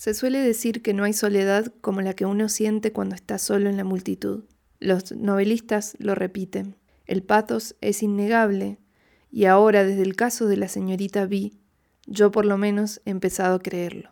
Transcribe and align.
Se 0.00 0.14
suele 0.14 0.38
decir 0.38 0.80
que 0.80 0.94
no 0.94 1.04
hay 1.04 1.12
soledad 1.12 1.74
como 1.82 2.00
la 2.00 2.14
que 2.14 2.24
uno 2.24 2.48
siente 2.48 2.90
cuando 2.90 3.14
está 3.14 3.36
solo 3.36 3.68
en 3.68 3.76
la 3.76 3.84
multitud. 3.84 4.44
Los 4.78 5.12
novelistas 5.12 5.94
lo 5.98 6.14
repiten. 6.14 6.76
El 7.04 7.22
pathos 7.22 7.76
es 7.82 8.02
innegable, 8.02 8.78
y 9.30 9.44
ahora, 9.44 9.84
desde 9.84 10.00
el 10.00 10.16
caso 10.16 10.46
de 10.46 10.56
la 10.56 10.68
señorita 10.68 11.26
B, 11.26 11.52
yo 12.06 12.30
por 12.30 12.46
lo 12.46 12.56
menos 12.56 13.02
he 13.04 13.10
empezado 13.10 13.56
a 13.56 13.62
creerlo. 13.62 14.10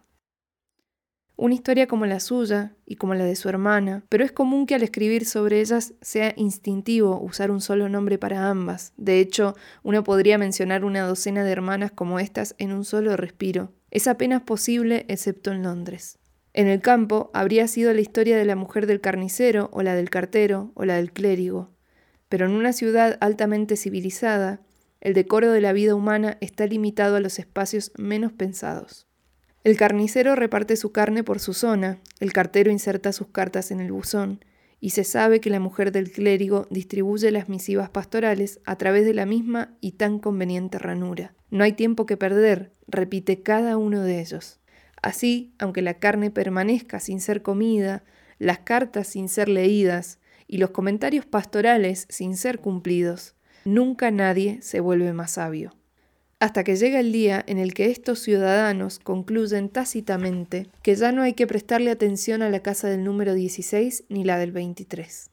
Una 1.41 1.55
historia 1.55 1.87
como 1.87 2.05
la 2.05 2.19
suya 2.19 2.75
y 2.85 2.97
como 2.97 3.15
la 3.15 3.25
de 3.25 3.37
su 3.37 3.49
hermana, 3.49 4.03
pero 4.09 4.25
es 4.25 4.33
común 4.33 4.67
que 4.67 4.75
al 4.75 4.83
escribir 4.83 5.25
sobre 5.25 5.61
ellas 5.61 5.95
sea 6.01 6.35
instintivo 6.37 7.21
usar 7.21 7.53
un 7.53 7.61
solo 7.61 7.89
nombre 7.89 8.19
para 8.19 8.51
ambas. 8.51 8.93
De 8.97 9.21
hecho, 9.21 9.55
uno 9.85 10.03
podría 10.03 10.37
mencionar 10.37 10.85
una 10.85 11.03
docena 11.03 11.45
de 11.45 11.53
hermanas 11.53 11.93
como 11.93 12.19
estas 12.19 12.57
en 12.59 12.73
un 12.73 12.85
solo 12.85 13.17
respiro. 13.17 13.73
Es 13.93 14.09
apenas 14.09 14.43
posible 14.43 15.05
excepto 15.07 15.53
en 15.53 15.63
Londres. 15.63 16.19
En 16.55 16.67
el 16.67 16.81
campo 16.81 17.31
habría 17.33 17.69
sido 17.69 17.93
la 17.93 18.01
historia 18.01 18.37
de 18.37 18.45
la 18.45 18.57
mujer 18.57 18.89
del 18.89 19.01
carnicero 19.01 19.71
o 19.73 19.85
la 19.85 19.95
del 19.95 20.11
cartero 20.11 20.73
o 20.75 20.85
la 20.85 20.97
del 20.97 21.13
clérigo. 21.13 21.71
Pero 22.29 22.47
en 22.47 22.53
una 22.53 22.73
ciudad 22.73 23.17
altamente 23.21 23.77
civilizada, 23.77 24.61
el 25.01 25.15
decoro 25.15 25.53
de 25.53 25.61
la 25.61 25.73
vida 25.73 25.95
humana 25.95 26.37
está 26.41 26.67
limitado 26.67 27.15
a 27.15 27.21
los 27.21 27.39
espacios 27.39 27.93
menos 27.97 28.33
pensados. 28.33 29.08
El 29.69 29.77
carnicero 29.77 30.35
reparte 30.35 30.77
su 30.77 30.93
carne 30.93 31.23
por 31.23 31.41
su 31.41 31.53
zona, 31.53 31.99
el 32.21 32.33
cartero 32.33 32.71
inserta 32.71 33.13
sus 33.13 33.27
cartas 33.27 33.71
en 33.71 33.81
el 33.81 33.93
buzón, 33.93 34.43
y 34.81 34.91
se 34.91 35.05
sabe 35.05 35.41
que 35.41 35.51
la 35.51 35.61
mujer 35.61 35.93
del 35.93 36.11
clérigo 36.11 36.67
distribuye 36.71 37.31
las 37.31 37.51
misivas 37.51 37.91
pastorales 37.91 38.61
a 38.65 38.77
través 38.77 39.05
de 39.05 39.13
la 39.13 39.27
misma 39.27 39.77
y 39.83 39.93
tan 39.93 40.21
conveniente 40.21 40.79
ranura. 40.79 41.35
No 41.51 41.65
hay 41.65 41.75
tiempo 41.75 42.07
que 42.07 42.17
perder, 42.17 42.73
repite 42.87 43.43
cada 43.43 43.77
uno 43.77 44.01
de 44.01 44.23
ellos. 44.23 44.59
Así, 45.03 45.53
aunque 45.59 45.83
la 45.83 45.99
carne 45.99 46.31
permanezca 46.31 46.99
sin 46.99 47.21
ser 47.21 47.43
comida, 47.43 48.05
las 48.39 48.61
cartas 48.61 49.09
sin 49.09 49.29
ser 49.29 49.51
leídas 49.51 50.19
y 50.47 50.57
los 50.57 50.71
comentarios 50.71 51.27
pastorales 51.27 52.07
sin 52.09 52.39
ser 52.39 52.61
cumplidos, 52.61 53.35
nunca 53.67 54.11
nadie 54.11 54.63
se 54.63 54.81
vuelve 54.81 55.13
más 55.13 55.33
sabio 55.33 55.78
hasta 56.41 56.63
que 56.63 56.77
llega 56.77 57.01
el 57.01 57.11
día 57.11 57.45
en 57.47 57.59
el 57.59 57.75
que 57.75 57.91
estos 57.91 58.21
ciudadanos 58.21 59.01
concluyen 59.01 59.69
tácitamente 59.69 60.69
que 60.83 60.95
ya 60.95 61.11
no 61.11 61.23
hay 61.23 61.33
que 61.33 61.47
prestarle 61.47 61.91
atención 61.91 62.43
a 62.43 62.51
la 62.51 62.61
casa 62.61 62.89
del 62.89 63.03
número 63.03 63.35
16 63.35 64.05
ni 64.09 64.25
la 64.25 64.39
del 64.39 64.53
23. 64.53 65.31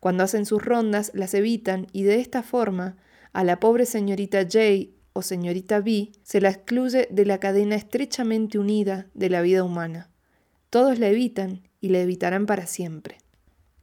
Cuando 0.00 0.24
hacen 0.24 0.46
sus 0.46 0.62
rondas 0.64 1.10
las 1.14 1.34
evitan 1.34 1.88
y 1.92 2.04
de 2.04 2.20
esta 2.20 2.42
forma 2.42 2.96
a 3.32 3.44
la 3.44 3.60
pobre 3.60 3.84
señorita 3.84 4.42
J 4.42 4.90
o 5.12 5.22
señorita 5.22 5.80
B 5.80 6.12
se 6.22 6.40
la 6.40 6.50
excluye 6.50 7.08
de 7.10 7.26
la 7.26 7.38
cadena 7.38 7.76
estrechamente 7.76 8.58
unida 8.58 9.08
de 9.14 9.30
la 9.30 9.42
vida 9.42 9.62
humana. 9.62 10.10
Todos 10.70 10.98
la 10.98 11.08
evitan 11.08 11.62
y 11.80 11.90
la 11.90 12.00
evitarán 12.00 12.46
para 12.46 12.66
siempre. 12.66 13.18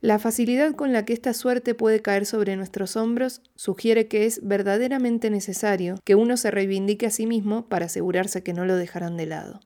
La 0.04 0.20
facilidad 0.20 0.76
con 0.76 0.92
la 0.92 1.06
que 1.06 1.14
esta 1.14 1.34
suerte 1.34 1.76
puede 1.76 2.02
caer 2.02 2.26
sobre 2.26 2.58
nuestros 2.58 2.98
hombros 2.98 3.42
sugiere 3.56 4.10
que 4.10 4.26
es 4.26 4.46
verdaderamente 4.46 5.30
necesario 5.30 5.96
que 6.04 6.16
uno 6.16 6.36
se 6.36 6.52
reivindique 6.52 7.06
a 7.06 7.10
sí 7.10 7.26
mismo 7.26 7.70
para 7.70 7.86
asegurarse 7.86 8.44
que 8.44 8.52
no 8.52 8.66
lo 8.66 8.76
dejarán 8.76 9.16
de 9.16 9.28
lado. 9.28 9.62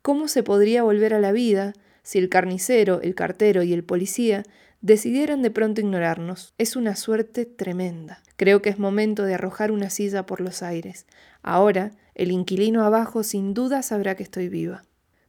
¿Cómo 0.00 0.26
se 0.28 0.42
podría 0.42 0.84
volver 0.84 1.12
a 1.12 1.20
la 1.20 1.32
vida 1.32 1.74
si 2.02 2.18
el 2.18 2.30
carnicero, 2.30 3.02
el 3.02 3.14
cartero 3.14 3.62
y 3.62 3.74
el 3.74 3.84
policía 3.84 4.42
decidieran 4.80 5.42
de 5.42 5.50
pronto 5.50 5.82
ignorarnos? 5.82 6.54
Es 6.56 6.74
una 6.74 6.96
suerte 6.96 7.44
tremenda. 7.44 8.22
Creo 8.36 8.62
que 8.62 8.70
es 8.70 8.78
momento 8.78 9.22
de 9.24 9.34
arrojar 9.34 9.70
una 9.70 9.90
silla 9.90 10.24
por 10.24 10.40
los 10.40 10.62
aires. 10.62 11.04
Ahora, 11.42 11.92
el 12.14 12.30
inquilino 12.30 12.84
abajo 12.84 13.22
sin 13.22 13.52
duda 13.52 13.82
sabrá 13.82 14.14
que 14.14 14.22
estoy 14.22 14.48
viva. 14.48 14.84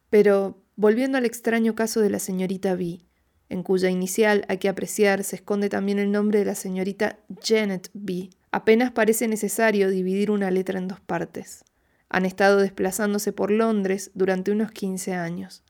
Pero, 0.10 0.64
volviendo 0.78 1.18
al 1.18 1.26
extraño 1.26 1.76
caso 1.76 2.00
de 2.00 2.10
la 2.10 2.20
señorita 2.20 2.74
B, 2.76 3.02
en 3.54 3.62
cuya 3.62 3.90
inicial 3.90 4.46
hay 4.48 4.58
que 4.58 4.68
apreciar 4.68 5.23
se 5.23 5.36
esconde 5.36 5.70
también 5.70 6.00
el 6.00 6.12
nombre 6.12 6.40
de 6.40 6.46
la 6.46 6.56
señorita 6.56 7.20
Janet 7.42 7.89
B. 7.94 8.32
Apenas 8.52 8.92
parece 8.92 9.27
necesario 9.27 9.89
dividir 9.89 10.32
una 10.32 10.50
letra 10.50 10.80
en 10.80 10.88
dos 10.88 11.00
partes. 11.00 11.64
Han 12.10 12.26
estado 12.26 12.58
desplazándose 12.58 13.32
por 13.32 13.52
Londres 13.52 14.10
durante 14.16 14.52
unos 14.52 14.72
15 14.72 15.14
años. 15.14 15.64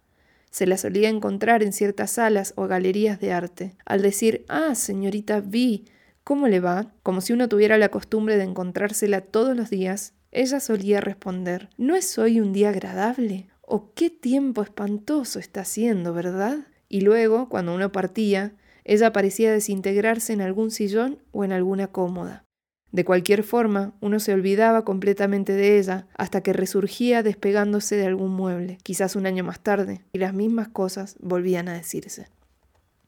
Se 0.50 0.66
la 0.66 0.78
solía 0.78 1.10
encontrar 1.10 1.62
en 1.62 1.74
ciertas 1.74 2.12
salas 2.12 2.54
o 2.56 2.68
galerías 2.68 3.20
de 3.20 3.34
arte. 3.34 3.76
Al 3.86 4.02
decir, 4.02 4.46
ah, 4.48 4.76
señorita 4.76 5.42
B, 5.42 5.84
¿cómo 6.24 6.48
le 6.48 6.62
va? 6.62 6.94
Como 7.04 7.20
si 7.20 7.34
uno 7.34 7.50
tuviera 7.50 7.78
la 7.78 7.90
costumbre 7.90 8.38
de 8.38 8.44
encontrársela 8.44 9.22
todos 9.22 9.58
los 9.58 9.70
días, 9.70 10.14
ella 10.32 10.62
solía 10.62 11.02
responder, 11.02 11.70
¿no 11.78 11.96
es 11.96 12.18
hoy 12.18 12.40
un 12.40 12.54
día 12.54 12.70
agradable? 12.70 13.48
¿O 13.62 13.94
qué 13.94 14.10
tiempo 14.10 14.62
espantoso 14.62 15.40
está 15.40 15.62
haciendo, 15.62 16.14
verdad? 16.14 16.60
Y 16.94 17.02
luego, 17.02 17.50
cuando 17.50 17.74
uno 17.74 17.92
partía, 17.92 18.54
ella 18.84 19.12
parecía 19.12 19.52
desintegrarse 19.52 20.32
en 20.32 20.42
algún 20.42 20.70
sillón 20.70 21.18
o 21.32 21.44
en 21.44 21.52
alguna 21.52 21.88
cómoda. 21.88 22.46
De 22.92 23.04
cualquier 23.04 23.42
forma, 23.42 23.96
uno 24.00 24.20
se 24.20 24.32
olvidaba 24.32 24.86
completamente 24.86 25.54
de 25.54 25.80
ella 25.80 26.06
hasta 26.14 26.42
que 26.42 26.54
resurgía 26.54 27.24
despegándose 27.24 27.96
de 27.96 28.06
algún 28.06 28.30
mueble, 28.36 28.78
quizás 28.84 29.16
un 29.16 29.26
año 29.26 29.44
más 29.44 29.60
tarde, 29.60 30.02
y 30.14 30.20
las 30.20 30.36
mismas 30.36 30.68
cosas 30.68 31.16
volvían 31.20 31.68
a 31.68 31.74
decirse. 31.74 32.28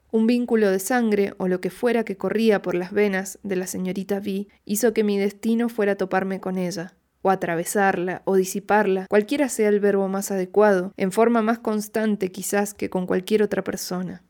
Un 0.09 0.25
vínculo 0.25 0.71
de 0.71 0.79
sangre 0.79 1.35
o 1.37 1.47
lo 1.47 1.61
que 1.61 1.69
fuera 1.69 2.03
que 2.03 2.17
corría 2.17 2.63
por 2.63 2.73
las 2.73 2.91
venas 2.91 3.37
de 3.43 3.55
la 3.55 3.67
señorita 3.67 4.17
V 4.17 4.47
hizo 4.65 4.93
que 4.95 5.03
mi 5.03 5.19
destino 5.19 5.69
fuera 5.69 5.95
toparme 5.95 6.39
con 6.39 6.57
ella, 6.57 6.95
o 7.25 7.31
atravesarla, 7.31 8.21
o 8.25 8.35
disiparla, 8.35 9.07
cualquiera 9.09 9.49
sea 9.49 9.69
el 9.69 9.79
verbo 9.79 10.07
más 10.07 10.29
adecuado, 10.29 10.93
en 10.95 11.11
forma 11.11 11.41
más 11.41 11.57
constante 11.57 12.31
quizás 12.31 12.75
que 12.75 12.91
con 12.91 13.07
cualquier 13.07 13.41
otra 13.41 13.63
persona. 13.63 14.21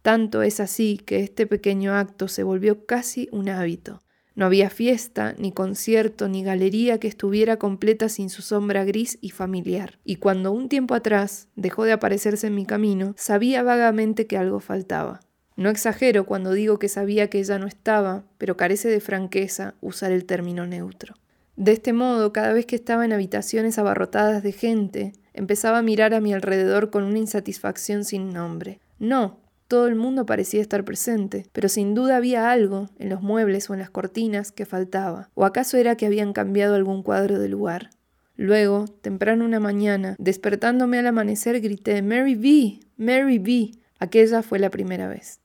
Tanto 0.00 0.40
es 0.40 0.58
así 0.58 0.96
que 0.96 1.20
este 1.20 1.46
pequeño 1.46 1.92
acto 1.92 2.26
se 2.26 2.44
volvió 2.44 2.86
casi 2.86 3.28
un 3.32 3.50
hábito. 3.50 4.00
No 4.34 4.46
había 4.46 4.70
fiesta, 4.70 5.34
ni 5.36 5.52
concierto, 5.52 6.26
ni 6.26 6.42
galería 6.42 6.98
que 6.98 7.08
estuviera 7.08 7.58
completa 7.58 8.08
sin 8.08 8.30
su 8.30 8.40
sombra 8.40 8.82
gris 8.84 9.18
y 9.20 9.28
familiar. 9.28 9.98
Y 10.02 10.16
cuando 10.16 10.50
un 10.50 10.70
tiempo 10.70 10.94
atrás 10.94 11.48
dejó 11.54 11.84
de 11.84 11.92
aparecerse 11.92 12.46
en 12.46 12.54
mi 12.54 12.64
camino, 12.64 13.12
sabía 13.18 13.62
vagamente 13.62 14.26
que 14.26 14.38
algo 14.38 14.60
faltaba. 14.60 15.20
No 15.56 15.68
exagero 15.68 16.24
cuando 16.24 16.52
digo 16.52 16.78
que 16.78 16.88
sabía 16.88 17.28
que 17.28 17.40
ella 17.40 17.58
no 17.58 17.66
estaba, 17.66 18.24
pero 18.38 18.56
carece 18.56 18.88
de 18.88 19.00
franqueza 19.00 19.74
usar 19.82 20.12
el 20.12 20.24
término 20.24 20.66
neutro. 20.66 21.14
De 21.58 21.72
este 21.72 21.92
modo, 21.92 22.32
cada 22.32 22.52
vez 22.52 22.66
que 22.66 22.76
estaba 22.76 23.04
en 23.04 23.12
habitaciones 23.12 23.80
abarrotadas 23.80 24.44
de 24.44 24.52
gente, 24.52 25.12
empezaba 25.34 25.78
a 25.78 25.82
mirar 25.82 26.14
a 26.14 26.20
mi 26.20 26.32
alrededor 26.32 26.90
con 26.90 27.02
una 27.02 27.18
insatisfacción 27.18 28.04
sin 28.04 28.32
nombre. 28.32 28.78
No, 29.00 29.40
todo 29.66 29.88
el 29.88 29.96
mundo 29.96 30.24
parecía 30.24 30.60
estar 30.60 30.84
presente, 30.84 31.46
pero 31.52 31.68
sin 31.68 31.94
duda 31.96 32.16
había 32.16 32.52
algo 32.52 32.90
en 33.00 33.08
los 33.08 33.22
muebles 33.22 33.68
o 33.68 33.74
en 33.74 33.80
las 33.80 33.90
cortinas 33.90 34.52
que 34.52 34.66
faltaba. 34.66 35.30
¿O 35.34 35.44
acaso 35.44 35.76
era 35.76 35.96
que 35.96 36.06
habían 36.06 36.32
cambiado 36.32 36.76
algún 36.76 37.02
cuadro 37.02 37.40
de 37.40 37.48
lugar? 37.48 37.90
Luego, 38.36 38.84
temprano 39.02 39.44
una 39.44 39.58
mañana, 39.58 40.14
despertándome 40.20 41.00
al 41.00 41.08
amanecer, 41.08 41.60
grité 41.60 42.02
Mary 42.02 42.36
B. 42.36 42.78
Mary 42.96 43.40
B. 43.40 43.72
Aquella 43.98 44.44
fue 44.44 44.60
la 44.60 44.70
primera 44.70 45.08
vez. 45.08 45.40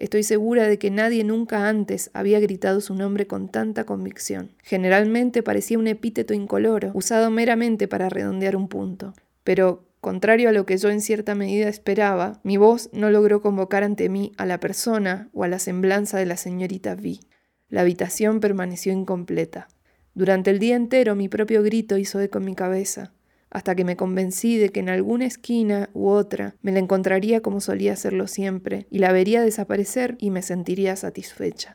Estoy 0.00 0.22
segura 0.22 0.66
de 0.66 0.78
que 0.78 0.90
nadie 0.90 1.24
nunca 1.24 1.68
antes 1.68 2.10
había 2.14 2.40
gritado 2.40 2.80
su 2.80 2.94
nombre 2.94 3.26
con 3.26 3.50
tanta 3.50 3.84
convicción. 3.84 4.50
Generalmente 4.62 5.42
parecía 5.42 5.78
un 5.78 5.86
epíteto 5.86 6.32
incoloro, 6.32 6.90
usado 6.94 7.30
meramente 7.30 7.86
para 7.86 8.08
redondear 8.08 8.56
un 8.56 8.66
punto. 8.66 9.12
Pero, 9.44 9.84
contrario 10.00 10.48
a 10.48 10.52
lo 10.52 10.64
que 10.64 10.78
yo 10.78 10.88
en 10.88 11.02
cierta 11.02 11.34
medida 11.34 11.68
esperaba, 11.68 12.40
mi 12.44 12.56
voz 12.56 12.88
no 12.94 13.10
logró 13.10 13.42
convocar 13.42 13.84
ante 13.84 14.08
mí 14.08 14.32
a 14.38 14.46
la 14.46 14.58
persona 14.58 15.28
o 15.34 15.44
a 15.44 15.48
la 15.48 15.58
semblanza 15.58 16.16
de 16.16 16.24
la 16.24 16.38
señorita 16.38 16.94
V. 16.94 17.20
La 17.68 17.82
habitación 17.82 18.40
permaneció 18.40 18.94
incompleta. 18.94 19.68
Durante 20.14 20.48
el 20.50 20.60
día 20.60 20.76
entero 20.76 21.14
mi 21.14 21.28
propio 21.28 21.62
grito 21.62 21.98
hizo 21.98 22.20
eco 22.20 22.38
en 22.38 22.46
mi 22.46 22.54
cabeza 22.54 23.12
hasta 23.50 23.74
que 23.74 23.84
me 23.84 23.96
convencí 23.96 24.56
de 24.56 24.70
que 24.70 24.80
en 24.80 24.88
alguna 24.88 25.26
esquina 25.26 25.90
u 25.92 26.08
otra 26.08 26.54
me 26.62 26.72
la 26.72 26.78
encontraría 26.78 27.40
como 27.40 27.60
solía 27.60 27.92
hacerlo 27.92 28.26
siempre, 28.26 28.86
y 28.90 28.98
la 28.98 29.12
vería 29.12 29.42
desaparecer 29.42 30.16
y 30.18 30.30
me 30.30 30.42
sentiría 30.42 30.96
satisfecha. 30.96 31.74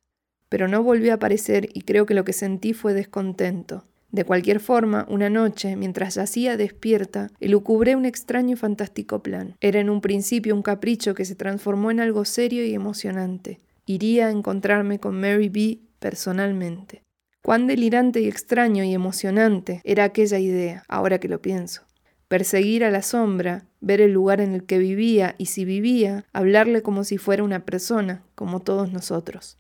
Pero 0.50 0.68
no 0.68 0.84
volvió 0.84 1.12
a 1.12 1.16
aparecer 1.16 1.70
y 1.74 1.82
creo 1.82 2.06
que 2.06 2.14
lo 2.14 2.24
que 2.24 2.34
sentí 2.34 2.74
fue 2.74 2.94
descontento. 2.94 3.86
De 4.12 4.24
cualquier 4.24 4.62
forma, 4.62 5.06
una 5.10 5.30
noche, 5.30 5.76
mientras 5.76 6.16
yacía 6.16 6.56
despierta, 6.56 7.32
elucubré 7.42 7.98
un 7.98 8.06
extraño 8.06 8.54
y 8.54 8.56
fantástico 8.56 9.22
plan. 9.22 9.56
Era 9.60 9.82
en 9.82 9.90
un 9.90 10.00
principio 10.00 10.56
un 10.56 10.62
capricho 10.62 11.14
que 11.14 11.26
se 11.26 11.36
transformó 11.36 11.92
en 11.92 12.00
algo 12.00 12.24
serio 12.24 12.66
y 12.66 12.74
emocionante. 12.74 13.60
Iría 13.86 14.28
a 14.28 14.32
encontrarme 14.32 15.00
con 15.00 15.20
Mary 15.20 15.50
B 15.50 15.80
personalmente. 16.00 17.05
Cuán 17.46 17.68
delirante 17.68 18.22
y 18.22 18.28
extraño 18.28 18.84
y 18.84 18.96
emocionante 18.96 19.80
era 19.84 20.04
aquella 20.04 20.40
idea, 20.40 20.84
ahora 20.88 21.20
que 21.20 21.28
lo 21.28 21.44
pienso. 21.44 21.84
Perseguir 22.28 22.84
a 22.84 22.90
la 22.90 23.04
sombra, 23.04 23.66
ver 23.82 24.02
el 24.02 24.14
lugar 24.14 24.42
en 24.42 24.56
el 24.56 24.64
que 24.64 24.80
vivía 24.80 25.36
y 25.38 25.46
si 25.46 25.64
vivía, 25.64 26.26
hablarle 26.34 26.82
como 26.82 27.04
si 27.04 27.20
fuera 27.20 27.44
una 27.44 27.64
persona, 27.64 28.24
como 28.34 28.62
todos 28.62 28.92
nosotros. 28.92 29.60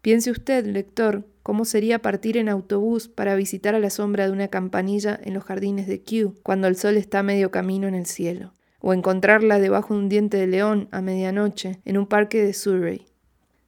Piense 0.00 0.30
usted, 0.30 0.64
lector, 0.64 1.26
cómo 1.42 1.64
sería 1.64 1.98
partir 1.98 2.36
en 2.36 2.48
autobús 2.48 3.08
para 3.08 3.34
visitar 3.34 3.74
a 3.74 3.80
la 3.80 3.90
sombra 3.90 4.26
de 4.26 4.32
una 4.32 4.46
campanilla 4.46 5.18
en 5.20 5.34
los 5.34 5.42
jardines 5.42 5.88
de 5.88 6.04
Kew, 6.04 6.36
cuando 6.44 6.68
el 6.68 6.76
sol 6.76 6.96
está 6.96 7.24
medio 7.24 7.50
camino 7.50 7.88
en 7.88 7.96
el 7.96 8.06
cielo. 8.06 8.54
o 8.80 8.92
encontrarla 8.92 9.58
debajo 9.58 9.92
de 9.92 9.98
un 9.98 10.08
diente 10.08 10.36
de 10.36 10.46
león 10.46 10.86
a 10.92 11.00
medianoche 11.00 11.80
en 11.84 11.98
un 11.98 12.06
parque 12.06 12.40
de 12.44 12.54
Surrey. 12.54 13.07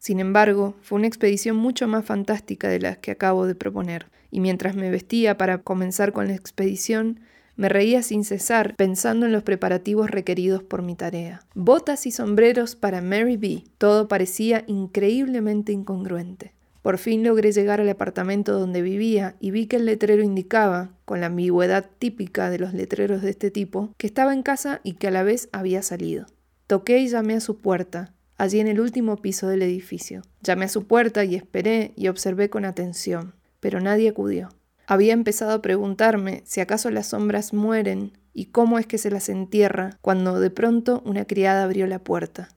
Sin 0.00 0.18
embargo, 0.18 0.74
fue 0.80 0.96
una 0.98 1.06
expedición 1.06 1.56
mucho 1.56 1.86
más 1.86 2.06
fantástica 2.06 2.68
de 2.68 2.80
las 2.80 2.96
que 2.96 3.10
acabo 3.10 3.46
de 3.46 3.54
proponer, 3.54 4.06
y 4.30 4.40
mientras 4.40 4.74
me 4.74 4.90
vestía 4.90 5.36
para 5.36 5.58
comenzar 5.58 6.12
con 6.12 6.26
la 6.26 6.34
expedición, 6.34 7.20
me 7.56 7.68
reía 7.68 8.02
sin 8.02 8.24
cesar 8.24 8.76
pensando 8.76 9.26
en 9.26 9.32
los 9.32 9.42
preparativos 9.42 10.10
requeridos 10.10 10.62
por 10.62 10.80
mi 10.80 10.96
tarea. 10.96 11.42
Botas 11.54 12.06
y 12.06 12.12
sombreros 12.12 12.76
para 12.76 13.02
Mary 13.02 13.36
B. 13.36 13.64
Todo 13.76 14.08
parecía 14.08 14.64
increíblemente 14.66 15.72
incongruente. 15.72 16.54
Por 16.80 16.96
fin 16.96 17.22
logré 17.22 17.52
llegar 17.52 17.82
al 17.82 17.90
apartamento 17.90 18.58
donde 18.58 18.80
vivía 18.80 19.36
y 19.38 19.50
vi 19.50 19.66
que 19.66 19.76
el 19.76 19.84
letrero 19.84 20.22
indicaba, 20.22 20.92
con 21.04 21.20
la 21.20 21.26
ambigüedad 21.26 21.90
típica 21.98 22.48
de 22.48 22.58
los 22.58 22.72
letreros 22.72 23.20
de 23.20 23.28
este 23.28 23.50
tipo, 23.50 23.92
que 23.98 24.06
estaba 24.06 24.32
en 24.32 24.42
casa 24.42 24.80
y 24.82 24.94
que 24.94 25.08
a 25.08 25.10
la 25.10 25.24
vez 25.24 25.50
había 25.52 25.82
salido. 25.82 26.24
Toqué 26.66 27.00
y 27.00 27.08
llamé 27.08 27.34
a 27.34 27.40
su 27.40 27.58
puerta, 27.58 28.14
allí 28.40 28.58
en 28.58 28.68
el 28.68 28.80
último 28.80 29.18
piso 29.18 29.48
del 29.48 29.60
edificio. 29.60 30.22
Llamé 30.42 30.64
a 30.64 30.68
su 30.68 30.86
puerta 30.86 31.24
y 31.24 31.34
esperé 31.34 31.92
y 31.94 32.08
observé 32.08 32.48
con 32.48 32.64
atención, 32.64 33.34
pero 33.60 33.80
nadie 33.80 34.08
acudió. 34.08 34.48
Había 34.86 35.12
empezado 35.12 35.52
a 35.52 35.60
preguntarme 35.60 36.42
si 36.46 36.60
acaso 36.60 36.90
las 36.90 37.08
sombras 37.08 37.52
mueren 37.52 38.18
y 38.32 38.46
cómo 38.46 38.78
es 38.78 38.86
que 38.86 38.96
se 38.96 39.10
las 39.10 39.28
entierra 39.28 39.98
cuando 40.00 40.40
de 40.40 40.48
pronto 40.48 41.02
una 41.04 41.26
criada 41.26 41.64
abrió 41.64 41.86
la 41.86 41.98
puerta. 41.98 42.48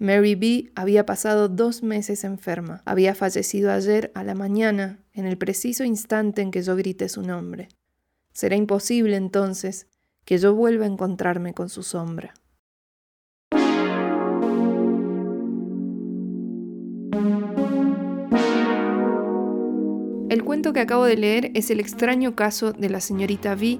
Mary 0.00 0.34
B 0.34 0.72
había 0.74 1.06
pasado 1.06 1.48
dos 1.48 1.84
meses 1.84 2.24
enferma. 2.24 2.82
Había 2.84 3.14
fallecido 3.14 3.70
ayer 3.70 4.10
a 4.14 4.24
la 4.24 4.34
mañana, 4.34 4.98
en 5.12 5.24
el 5.24 5.38
preciso 5.38 5.84
instante 5.84 6.42
en 6.42 6.50
que 6.50 6.62
yo 6.62 6.74
grité 6.74 7.08
su 7.08 7.22
nombre. 7.22 7.68
Será 8.32 8.56
imposible 8.56 9.16
entonces 9.16 9.86
que 10.24 10.38
yo 10.38 10.52
vuelva 10.54 10.84
a 10.84 10.88
encontrarme 10.88 11.54
con 11.54 11.68
su 11.68 11.84
sombra. 11.84 12.34
Cuento 20.48 20.72
que 20.72 20.80
acabo 20.80 21.04
de 21.04 21.18
leer 21.18 21.50
es 21.52 21.70
El 21.70 21.78
extraño 21.78 22.34
caso 22.34 22.72
de 22.72 22.88
la 22.88 23.02
señorita 23.02 23.52
V 23.52 23.78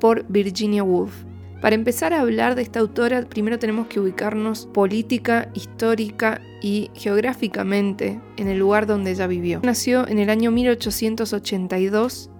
por 0.00 0.26
Virginia 0.28 0.84
Woolf. 0.84 1.24
Para 1.62 1.74
empezar 1.74 2.12
a 2.12 2.20
hablar 2.20 2.56
de 2.56 2.60
esta 2.60 2.78
autora, 2.78 3.26
primero 3.26 3.58
tenemos 3.58 3.86
que 3.86 4.00
ubicarnos 4.00 4.66
política, 4.66 5.50
histórica 5.54 6.42
y 6.60 6.90
geográficamente 6.92 8.20
en 8.36 8.48
el 8.48 8.58
lugar 8.58 8.86
donde 8.86 9.12
ella 9.12 9.26
vivió. 9.28 9.62
Nació 9.64 10.06
en 10.06 10.18
el 10.18 10.28
año 10.28 10.50
1882 10.50 12.30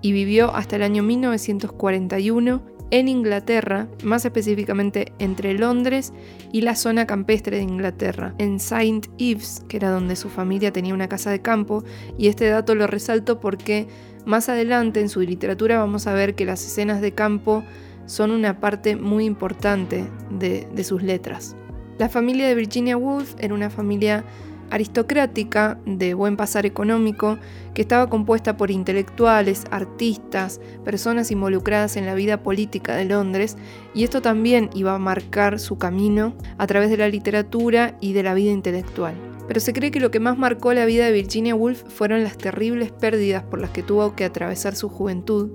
y 0.00 0.12
vivió 0.12 0.54
hasta 0.54 0.76
el 0.76 0.82
año 0.82 1.02
1941 1.02 2.62
en 2.90 3.08
Inglaterra, 3.08 3.88
más 4.02 4.24
específicamente 4.24 5.12
entre 5.18 5.54
Londres 5.54 6.12
y 6.52 6.60
la 6.60 6.76
zona 6.76 7.06
campestre 7.06 7.56
de 7.56 7.62
Inglaterra, 7.62 8.34
en 8.38 8.60
Saint 8.60 9.06
Ives, 9.18 9.62
que 9.68 9.76
era 9.76 9.90
donde 9.90 10.16
su 10.16 10.28
familia 10.28 10.72
tenía 10.72 10.94
una 10.94 11.08
casa 11.08 11.30
de 11.30 11.42
campo, 11.42 11.84
y 12.16 12.28
este 12.28 12.48
dato 12.48 12.74
lo 12.74 12.86
resalto 12.86 13.40
porque 13.40 13.88
más 14.24 14.48
adelante 14.48 15.00
en 15.00 15.08
su 15.08 15.20
literatura 15.20 15.78
vamos 15.78 16.06
a 16.06 16.14
ver 16.14 16.34
que 16.34 16.44
las 16.44 16.64
escenas 16.64 17.00
de 17.00 17.12
campo 17.12 17.64
son 18.06 18.30
una 18.30 18.60
parte 18.60 18.96
muy 18.96 19.24
importante 19.24 20.08
de, 20.30 20.68
de 20.72 20.84
sus 20.84 21.02
letras. 21.02 21.56
La 21.98 22.08
familia 22.08 22.46
de 22.46 22.54
Virginia 22.54 22.96
Woolf 22.96 23.34
era 23.38 23.54
una 23.54 23.70
familia 23.70 24.24
aristocrática 24.70 25.78
de 25.86 26.14
buen 26.14 26.36
pasar 26.36 26.66
económico 26.66 27.38
que 27.74 27.82
estaba 27.82 28.08
compuesta 28.08 28.56
por 28.56 28.70
intelectuales, 28.70 29.64
artistas, 29.70 30.60
personas 30.84 31.30
involucradas 31.30 31.96
en 31.96 32.06
la 32.06 32.14
vida 32.14 32.42
política 32.42 32.96
de 32.96 33.04
Londres 33.04 33.56
y 33.94 34.04
esto 34.04 34.22
también 34.22 34.70
iba 34.74 34.94
a 34.94 34.98
marcar 34.98 35.58
su 35.58 35.78
camino 35.78 36.34
a 36.58 36.66
través 36.66 36.90
de 36.90 36.96
la 36.96 37.08
literatura 37.08 37.96
y 38.00 38.12
de 38.12 38.22
la 38.22 38.34
vida 38.34 38.52
intelectual. 38.52 39.14
Pero 39.46 39.60
se 39.60 39.72
cree 39.72 39.90
que 39.90 40.00
lo 40.00 40.10
que 40.10 40.20
más 40.20 40.36
marcó 40.36 40.72
la 40.72 40.86
vida 40.86 41.06
de 41.06 41.12
Virginia 41.12 41.54
Woolf 41.54 41.84
fueron 41.88 42.24
las 42.24 42.36
terribles 42.36 42.90
pérdidas 42.90 43.44
por 43.44 43.60
las 43.60 43.70
que 43.70 43.82
tuvo 43.82 44.14
que 44.16 44.24
atravesar 44.24 44.74
su 44.74 44.88
juventud 44.88 45.50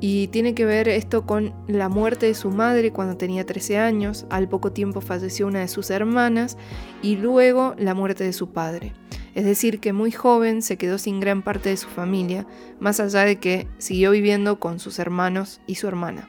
y 0.00 0.28
tiene 0.28 0.54
que 0.54 0.64
ver 0.64 0.88
esto 0.88 1.26
con 1.26 1.54
la 1.66 1.88
muerte 1.88 2.26
de 2.26 2.34
su 2.34 2.50
madre 2.50 2.92
cuando 2.92 3.16
tenía 3.16 3.44
13 3.44 3.78
años, 3.78 4.26
al 4.30 4.48
poco 4.48 4.72
tiempo 4.72 5.00
falleció 5.00 5.46
una 5.46 5.60
de 5.60 5.68
sus 5.68 5.90
hermanas 5.90 6.56
y 7.02 7.16
luego 7.16 7.74
la 7.78 7.94
muerte 7.94 8.24
de 8.24 8.32
su 8.32 8.50
padre. 8.52 8.92
Es 9.34 9.44
decir, 9.44 9.80
que 9.80 9.92
muy 9.92 10.10
joven 10.10 10.62
se 10.62 10.76
quedó 10.76 10.98
sin 10.98 11.20
gran 11.20 11.42
parte 11.42 11.68
de 11.68 11.76
su 11.76 11.88
familia, 11.88 12.46
más 12.80 13.00
allá 13.00 13.24
de 13.24 13.36
que 13.36 13.68
siguió 13.78 14.12
viviendo 14.12 14.58
con 14.58 14.78
sus 14.78 14.98
hermanos 14.98 15.60
y 15.66 15.76
su 15.76 15.88
hermana. 15.88 16.28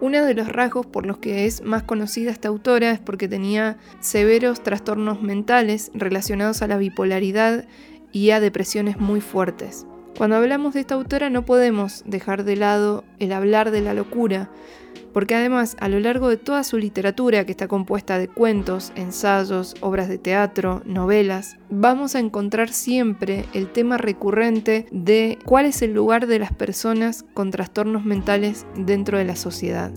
Uno 0.00 0.24
de 0.24 0.34
los 0.34 0.48
rasgos 0.48 0.86
por 0.86 1.06
los 1.06 1.18
que 1.18 1.46
es 1.46 1.62
más 1.62 1.84
conocida 1.84 2.32
esta 2.32 2.48
autora 2.48 2.90
es 2.90 2.98
porque 2.98 3.28
tenía 3.28 3.78
severos 4.00 4.62
trastornos 4.62 5.22
mentales 5.22 5.92
relacionados 5.94 6.62
a 6.62 6.66
la 6.66 6.76
bipolaridad 6.76 7.66
y 8.10 8.30
a 8.30 8.40
depresiones 8.40 8.98
muy 8.98 9.20
fuertes. 9.20 9.86
Cuando 10.16 10.36
hablamos 10.36 10.74
de 10.74 10.80
esta 10.80 10.94
autora 10.94 11.30
no 11.30 11.44
podemos 11.44 12.02
dejar 12.04 12.44
de 12.44 12.56
lado 12.56 13.04
el 13.18 13.32
hablar 13.32 13.70
de 13.70 13.80
la 13.80 13.94
locura, 13.94 14.50
porque 15.12 15.34
además 15.34 15.76
a 15.80 15.88
lo 15.88 16.00
largo 16.00 16.28
de 16.28 16.36
toda 16.36 16.64
su 16.64 16.76
literatura, 16.78 17.44
que 17.44 17.52
está 17.52 17.66
compuesta 17.66 18.18
de 18.18 18.28
cuentos, 18.28 18.92
ensayos, 18.94 19.74
obras 19.80 20.08
de 20.08 20.18
teatro, 20.18 20.82
novelas, 20.84 21.56
vamos 21.70 22.14
a 22.14 22.20
encontrar 22.20 22.68
siempre 22.68 23.46
el 23.54 23.68
tema 23.70 23.96
recurrente 23.96 24.86
de 24.90 25.38
cuál 25.44 25.64
es 25.64 25.80
el 25.82 25.94
lugar 25.94 26.26
de 26.26 26.38
las 26.38 26.52
personas 26.52 27.24
con 27.34 27.50
trastornos 27.50 28.04
mentales 28.04 28.66
dentro 28.76 29.18
de 29.18 29.24
la 29.24 29.36
sociedad. 29.36 29.92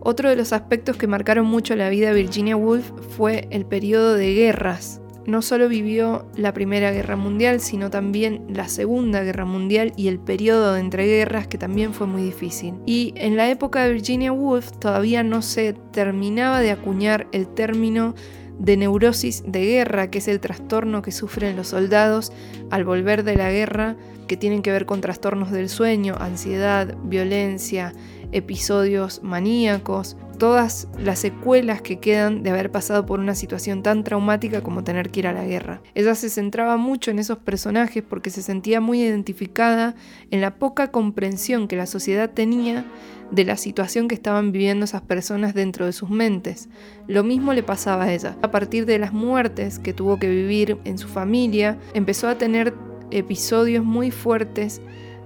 Otro 0.00 0.28
de 0.28 0.36
los 0.36 0.52
aspectos 0.52 0.96
que 0.96 1.06
marcaron 1.06 1.46
mucho 1.46 1.76
la 1.76 1.90
vida 1.90 2.08
de 2.08 2.22
Virginia 2.22 2.56
Woolf 2.56 2.90
fue 3.16 3.46
el 3.50 3.64
periodo 3.64 4.14
de 4.14 4.34
guerras 4.34 5.00
no 5.30 5.42
solo 5.42 5.68
vivió 5.68 6.26
la 6.34 6.52
Primera 6.52 6.90
Guerra 6.90 7.16
Mundial, 7.16 7.60
sino 7.60 7.90
también 7.90 8.44
la 8.48 8.68
Segunda 8.68 9.22
Guerra 9.22 9.44
Mundial 9.44 9.92
y 9.96 10.08
el 10.08 10.18
periodo 10.18 10.74
de 10.74 10.80
entreguerras 10.80 11.46
que 11.46 11.58
también 11.58 11.94
fue 11.94 12.06
muy 12.06 12.22
difícil. 12.22 12.74
Y 12.86 13.14
en 13.16 13.36
la 13.36 13.48
época 13.48 13.84
de 13.84 13.92
Virginia 13.92 14.32
Woolf 14.32 14.72
todavía 14.72 15.22
no 15.22 15.42
se 15.42 15.72
terminaba 15.92 16.60
de 16.60 16.72
acuñar 16.72 17.28
el 17.32 17.46
término 17.48 18.14
de 18.58 18.76
neurosis 18.76 19.42
de 19.46 19.64
guerra, 19.64 20.10
que 20.10 20.18
es 20.18 20.28
el 20.28 20.40
trastorno 20.40 21.00
que 21.00 21.12
sufren 21.12 21.56
los 21.56 21.68
soldados 21.68 22.32
al 22.70 22.84
volver 22.84 23.24
de 23.24 23.36
la 23.36 23.50
guerra, 23.50 23.96
que 24.28 24.36
tienen 24.36 24.62
que 24.62 24.70
ver 24.70 24.84
con 24.84 25.00
trastornos 25.00 25.50
del 25.50 25.68
sueño, 25.68 26.16
ansiedad, 26.20 26.94
violencia, 27.04 27.94
episodios 28.32 29.22
maníacos, 29.22 30.16
todas 30.40 30.88
las 30.98 31.18
secuelas 31.18 31.82
que 31.82 32.00
quedan 32.00 32.42
de 32.42 32.48
haber 32.48 32.72
pasado 32.72 33.04
por 33.04 33.20
una 33.20 33.34
situación 33.34 33.82
tan 33.82 34.04
traumática 34.04 34.62
como 34.62 34.82
tener 34.82 35.10
que 35.10 35.20
ir 35.20 35.26
a 35.26 35.34
la 35.34 35.44
guerra. 35.44 35.82
Ella 35.94 36.14
se 36.14 36.30
centraba 36.30 36.78
mucho 36.78 37.10
en 37.10 37.18
esos 37.18 37.36
personajes 37.36 38.02
porque 38.02 38.30
se 38.30 38.40
sentía 38.40 38.80
muy 38.80 39.02
identificada 39.02 39.94
en 40.30 40.40
la 40.40 40.56
poca 40.56 40.90
comprensión 40.90 41.68
que 41.68 41.76
la 41.76 41.84
sociedad 41.84 42.30
tenía 42.30 42.86
de 43.30 43.44
la 43.44 43.58
situación 43.58 44.08
que 44.08 44.14
estaban 44.14 44.50
viviendo 44.50 44.86
esas 44.86 45.02
personas 45.02 45.52
dentro 45.52 45.84
de 45.84 45.92
sus 45.92 46.08
mentes. 46.08 46.70
Lo 47.06 47.22
mismo 47.22 47.52
le 47.52 47.62
pasaba 47.62 48.04
a 48.04 48.12
ella. 48.12 48.38
A 48.40 48.50
partir 48.50 48.86
de 48.86 48.98
las 48.98 49.12
muertes 49.12 49.78
que 49.78 49.92
tuvo 49.92 50.18
que 50.18 50.30
vivir 50.30 50.78
en 50.84 50.96
su 50.96 51.06
familia, 51.06 51.78
empezó 51.92 52.28
a 52.28 52.38
tener 52.38 52.72
episodios 53.10 53.84
muy 53.84 54.10
fuertes 54.10 54.80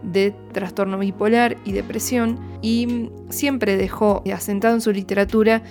de 0.05 0.35
trastorno 0.53 0.99
bipolar 0.99 1.57
y 1.65 1.73
depresión 1.73 2.39
y 2.63 3.11
siempre 3.31 3.77
dejó 3.77 4.23
asentado 4.33 4.75
en 4.75 4.81
su 4.81 4.93
literatura 4.93 5.63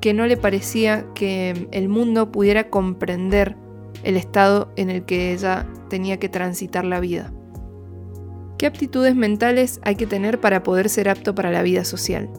que 0.00 0.14
no 0.14 0.26
le 0.26 0.36
parecía 0.36 1.04
que 1.14 1.68
el 1.72 1.88
mundo 1.88 2.32
pudiera 2.32 2.70
comprender 2.70 3.56
el 4.02 4.16
estado 4.16 4.72
en 4.76 4.90
el 4.90 5.04
que 5.04 5.32
ella 5.32 5.66
tenía 5.88 6.18
que 6.18 6.28
transitar 6.28 6.84
la 6.84 7.00
vida. 7.00 7.32
¿Qué 8.56 8.66
aptitudes 8.66 9.14
mentales 9.14 9.80
hay 9.82 9.96
que 9.96 10.06
tener 10.06 10.40
para 10.40 10.62
poder 10.62 10.88
ser 10.88 11.08
apto 11.08 11.34
para 11.34 11.50
la 11.50 11.62
vida 11.62 11.84
social? 11.84 12.30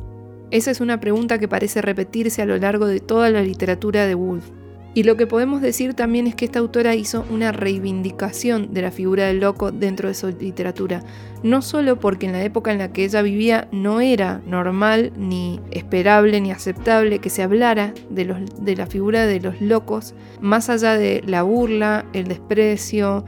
Esa 0.52 0.70
es 0.72 0.82
una 0.82 1.00
pregunta 1.00 1.40
que 1.40 1.48
parece 1.48 1.82
repetirse 1.82 2.42
a 2.42 2.46
lo 2.46 2.58
largo 2.58 2.86
de 2.86 3.00
toda 3.00 3.30
la 3.30 3.42
literatura 3.42 4.06
de 4.06 4.16
Woolf. 4.16 4.50
Y 4.94 5.04
lo 5.04 5.16
que 5.16 5.26
podemos 5.26 5.62
decir 5.62 5.94
también 5.94 6.28
es 6.28 6.36
que 6.36 6.44
esta 6.44 6.60
autora 6.60 6.96
hizo 6.96 7.26
una 7.30 7.54
reivindicación 7.54 8.74
de 8.74 8.82
la 8.82 8.92
figura 8.92 9.28
del 9.28 9.40
loco 9.40 9.72
dentro 9.72 10.10
de 10.10 10.14
su 10.14 10.28
literatura, 10.28 11.02
no 11.44 11.62
solo 11.62 11.98
porque 11.98 12.26
en 12.26 12.34
la 12.34 12.44
época 12.44 12.74
en 12.74 12.80
la 12.80 12.92
que 12.92 13.06
ella 13.06 13.22
vivía 13.22 13.70
no 13.72 14.02
era 14.02 14.42
normal, 14.46 15.14
ni 15.16 15.62
esperable, 15.72 16.42
ni 16.42 16.52
aceptable 16.52 17.20
que 17.20 17.30
se 17.30 17.42
hablara 17.42 17.94
de, 18.10 18.76
la 18.76 18.86
figura 18.86 19.26
de 19.26 19.40
los 19.40 19.62
locos, 19.62 20.14
más 20.42 20.70
allá 20.70 20.98
de 20.98 21.24
la 21.26 21.44
burla, 21.44 22.06
el 22.12 22.28
desprecio, 22.28 23.24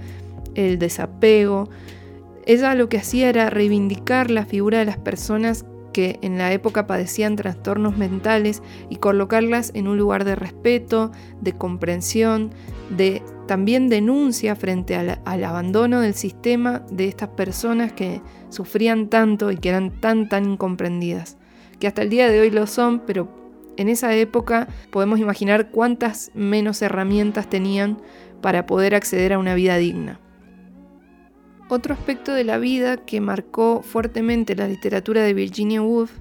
el 0.56 0.80
desapego, 0.80 1.70
ella 2.46 2.76
lo 2.76 2.90
que 2.90 2.98
hacía 2.98 3.30
era 3.30 3.50
reivindicar 3.50 4.30
la 4.30 4.46
figura 4.46 4.80
de 4.80 4.86
las 4.86 4.98
personas 4.98 5.66
que 5.94 6.20
en 6.22 6.38
la 6.38 6.52
época 6.52 6.88
padecían 6.88 7.38
trastornos 7.38 7.98
mentales 7.98 8.62
y 8.90 8.98
colocarlas 8.98 9.72
en 9.74 9.88
un 9.88 9.98
lugar 9.98 10.26
de 10.26 10.36
respeto, 10.36 11.12
de 11.40 11.54
comprensión, 11.54 12.52
de 12.90 13.22
también 13.48 13.90
denuncia 13.90 14.56
frente 14.56 14.96
al, 14.96 15.44
abandono 15.44 16.02
del 16.02 16.14
sistema 16.14 16.80
de 16.92 17.08
estas 17.08 17.30
personas 17.30 17.94
que 17.94 18.22
sufrían 18.50 19.10
tanto 19.10 19.52
y 19.52 19.58
que 19.58 19.70
eran 19.70 19.92
tan 20.02 20.28
tan 20.28 20.52
incomprendidas, 20.52 21.38
que 21.80 21.88
hasta 21.88 22.02
el 22.02 22.10
día 22.10 22.30
de 22.30 22.42
hoy 22.42 22.50
lo 22.50 22.68
son, 22.68 23.00
pero 23.00 23.42
En 23.76 23.90
esa 23.90 24.14
época 24.14 24.68
podemos 24.92 25.20
imaginar 25.20 25.72
cuántas 25.72 26.30
menos 26.36 26.84
herramientas 26.84 27.50
tenían 27.50 27.98
para 28.40 28.68
poder 28.68 28.94
acceder 28.94 29.34
a 29.34 29.40
una 29.40 29.56
vida 29.56 29.78
digna. 29.78 30.20
Otro 31.70 31.94
aspecto 31.94 32.34
de 32.34 32.44
la 32.44 32.58
vida 32.58 32.98
que 32.98 33.22
marcó 33.22 33.82
fuertemente 33.82 34.56
la 34.56 34.68
literatura 34.68 35.24
de 35.24 35.34
Virginia 35.34 35.82
Woolf 35.82 36.12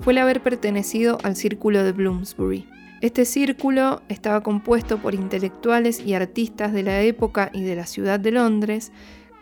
fue 0.00 0.12
el 0.12 0.18
haber 0.18 0.42
pertenecido 0.42 1.18
al 1.22 1.36
círculo 1.36 1.82
de 1.82 1.92
Bloomsbury. 1.92 2.66
Este 3.00 3.24
círculo 3.24 4.02
estaba 4.08 4.42
compuesto 4.42 4.98
por 4.98 5.14
intelectuales 5.14 6.00
y 6.00 6.14
artistas 6.14 6.72
de 6.72 6.84
la 6.84 7.02
época 7.02 7.50
y 7.52 7.62
de 7.62 7.76
la 7.76 7.86
ciudad 7.86 8.18
de 8.18 8.30
Londres 8.30 8.92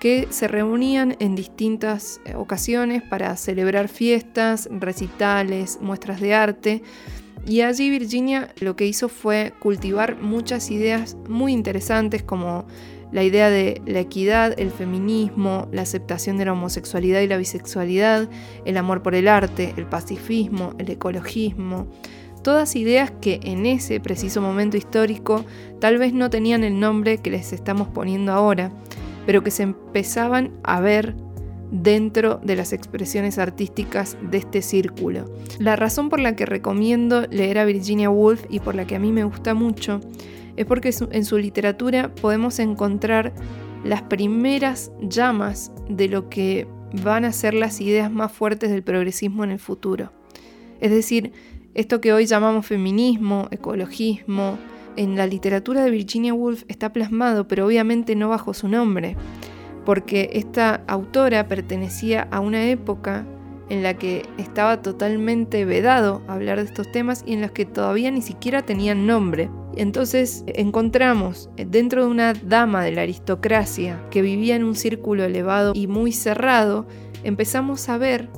que 0.00 0.26
se 0.30 0.49
reunían 0.49 1.14
en 1.21 1.37
distintas 1.37 2.21
eh, 2.25 2.35
ocasiones 2.35 3.04
para 3.04 3.37
celebrar 3.37 3.87
fiestas, 3.87 4.68
recitales, 4.73 5.78
muestras 5.80 6.21
de 6.21 6.35
arte. 6.35 6.82
Y 7.47 7.61
allí 7.61 7.88
Virginia 7.88 8.52
lo 8.59 8.75
que 8.75 8.87
hizo 8.87 9.09
fue 9.09 9.52
cultivar 9.61 10.21
muchas 10.21 10.73
ideas 10.73 11.16
muy 11.28 11.52
interesantes 11.52 12.25
como 12.25 12.66
la 13.12 13.23
idea 13.23 13.50
de 13.50 13.81
la 13.87 14.00
equidad, 14.00 14.59
el 14.59 14.71
feminismo, 14.71 15.69
la 15.71 15.83
aceptación 15.83 16.38
de 16.38 16.47
la 16.47 16.52
homosexualidad 16.52 17.21
y 17.21 17.28
la 17.28 17.37
bisexualidad, 17.37 18.28
el 18.64 18.76
amor 18.76 19.02
por 19.02 19.14
el 19.14 19.28
arte, 19.28 19.75
el 19.76 19.87
pacifismo, 19.87 20.73
el 20.78 20.90
ecologismo, 20.90 21.87
todas 22.42 22.75
ideas 22.75 23.12
que 23.21 23.40
en 23.45 23.66
ese 23.66 24.00
preciso 24.00 24.40
momento 24.40 24.76
histórico 24.76 25.45
tal 25.78 25.99
vez 25.99 26.12
no 26.12 26.31
tenían 26.31 26.64
el 26.64 26.81
nombre 26.81 27.19
que 27.19 27.31
les 27.31 27.52
estamos 27.52 27.88
poniendo 27.88 28.33
ahora, 28.33 28.73
pero 29.26 29.42
que 29.42 29.50
se 29.50 29.62
empezaban 29.62 30.50
a 30.64 30.81
ver 30.81 31.14
dentro 31.71 32.38
de 32.42 32.54
las 32.57 32.73
expresiones 32.73 33.38
artísticas 33.38 34.16
de 34.31 34.38
este 34.38 34.61
círculo. 34.61 35.31
La 35.59 35.76
razón 35.76 36.11
por 36.11 36.21
la 36.21 36.37
que 36.37 36.45
recomiendo 36.45 37.26
leer 37.31 37.59
a 37.59 37.64
Virginia 37.64 38.11
Woolf 38.11 38.45
y 38.50 38.61
por 38.61 38.75
la 38.75 38.87
que 38.87 38.97
a 38.97 38.99
mí 38.99 39.11
me 39.11 39.25
gusta 39.25 39.54
mucho 39.54 40.00
es 40.56 40.66
porque 40.66 40.94
en 41.11 41.25
su 41.25 41.38
literatura 41.38 42.14
podemos 42.14 42.59
encontrar 42.59 43.32
las 43.85 44.02
primeras 44.02 44.92
llamas 45.00 45.73
de 45.88 46.09
lo 46.09 46.28
que 46.28 46.66
van 47.02 47.25
a 47.25 47.32
ser 47.32 47.54
las 47.54 47.80
ideas 47.80 48.11
más 48.11 48.32
fuertes 48.32 48.71
del 48.71 48.82
progresismo 48.82 49.44
en 49.44 49.50
el 49.50 49.59
futuro. 49.59 50.12
Es 50.80 50.90
decir, 50.90 51.32
esto 51.75 52.00
que 52.00 52.12
hoy 52.12 52.26
llamamos 52.26 52.66
feminismo, 52.66 53.49
ecologismo, 53.50 54.59
en 54.97 55.16
la 55.16 55.26
literatura 55.26 55.82
de 55.82 55.90
Virginia 55.90 56.35
Woolf 56.35 56.64
está 56.68 56.92
plasmado, 56.92 57.49
pero 57.49 57.66
obviamente 57.66 58.14
no 58.14 58.28
bajo 58.28 58.52
su 58.52 58.68
nombre, 58.68 59.16
porque 59.87 60.30
esta 60.35 60.82
autora 60.87 61.49
pertenecía 61.49 62.28
a 62.30 62.40
una 62.40 62.64
época 62.68 63.26
en 63.73 63.83
la 63.83 63.95
que 63.95 64.29
estaba 64.37 64.83
totalmente 64.83 65.64
vedado 65.64 66.21
hablar 66.29 66.59
de 66.59 66.67
estos 66.67 66.93
temas 66.93 67.25
y 67.26 67.33
en 67.33 67.41
los 67.41 67.52
que 67.52 67.64
todavía 67.64 68.11
ni 68.11 68.21
siquiera 68.21 68.61
tenían 68.61 69.07
nombre. 69.07 69.49
Entonces 69.79 70.45
encontramos 70.47 71.49
dentro 71.57 72.05
de 72.05 72.11
una 72.11 72.35
dama 72.35 72.85
de 72.85 72.93
la 72.93 73.00
aristocracia 73.00 73.99
que 74.11 74.21
vivía 74.21 74.57
en 74.57 74.64
un 74.64 74.75
círculo 74.75 75.25
elevado 75.25 75.73
y 75.75 75.87
muy 75.87 76.12
cerrado, 76.12 76.87
empezamos 77.25 77.88
a 77.88 77.97
ver 77.97 78.29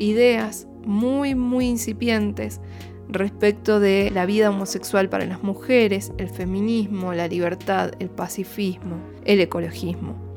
ideas 0.00 0.66
muy, 0.84 1.36
muy 1.36 1.66
incipientes 1.66 2.60
respecto 3.08 3.78
de 3.78 4.10
la 4.12 4.26
vida 4.26 4.50
homosexual 4.50 5.08
para 5.08 5.24
las 5.24 5.44
mujeres, 5.44 6.12
el 6.18 6.30
feminismo, 6.30 7.14
la 7.14 7.28
libertad, 7.28 7.92
el 8.00 8.10
pacifismo, 8.10 8.96
el 9.24 9.40
ecologismo. 9.40 10.27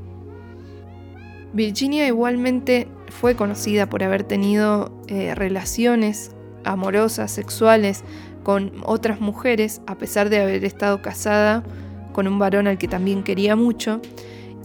Virginia 1.54 2.08
igualmente 2.08 2.88
fue 3.10 3.36
conocida 3.36 3.90
por 3.90 4.04
haber 4.04 4.24
tenido 4.24 4.92
eh, 5.08 5.36
relaciones 5.36 6.32
amorosas, 6.64 7.32
sexuales 7.32 8.04
con 8.44 8.72
otras 8.86 9.20
mujeres, 9.20 9.82
a 9.86 9.98
pesar 9.98 10.30
de 10.30 10.40
haber 10.40 10.64
estado 10.64 11.02
casada 11.02 11.64
con 12.14 12.28
un 12.28 12.40
varón 12.40 12.68
al 12.68 12.78
que 12.78 12.88
también 12.88 13.24
quería 13.24 13.56
mucho. 13.56 14.02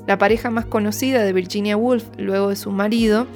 La 0.06 0.18
pareja 0.18 0.50
más 0.50 0.66
conocida 0.66 1.24
de 1.24 1.32
Virginia 1.32 1.76
Woolf, 1.76 2.04
luego 2.18 2.50
de 2.50 2.56
su 2.56 2.70
marido, 2.70 3.26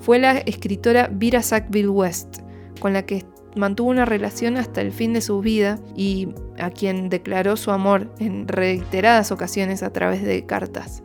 fue 0.00 0.18
la 0.18 0.38
escritora 0.38 1.08
Vera 1.12 1.42
Sackville 1.42 1.88
West, 1.88 2.38
con 2.80 2.94
la 2.94 3.04
que 3.04 3.24
mantuvo 3.54 3.90
una 3.90 4.04
relación 4.04 4.56
hasta 4.56 4.80
el 4.80 4.92
fin 4.92 5.12
de 5.12 5.20
su 5.20 5.40
vida 5.40 5.78
y 5.94 6.28
a 6.58 6.70
quien 6.70 7.08
declaró 7.08 7.56
su 7.56 7.70
amor 7.70 8.12
en 8.18 8.48
reiteradas 8.48 9.30
ocasiones 9.30 9.82
a 9.82 9.92
través 9.92 10.22
de 10.22 10.44
cartas. 10.44 11.02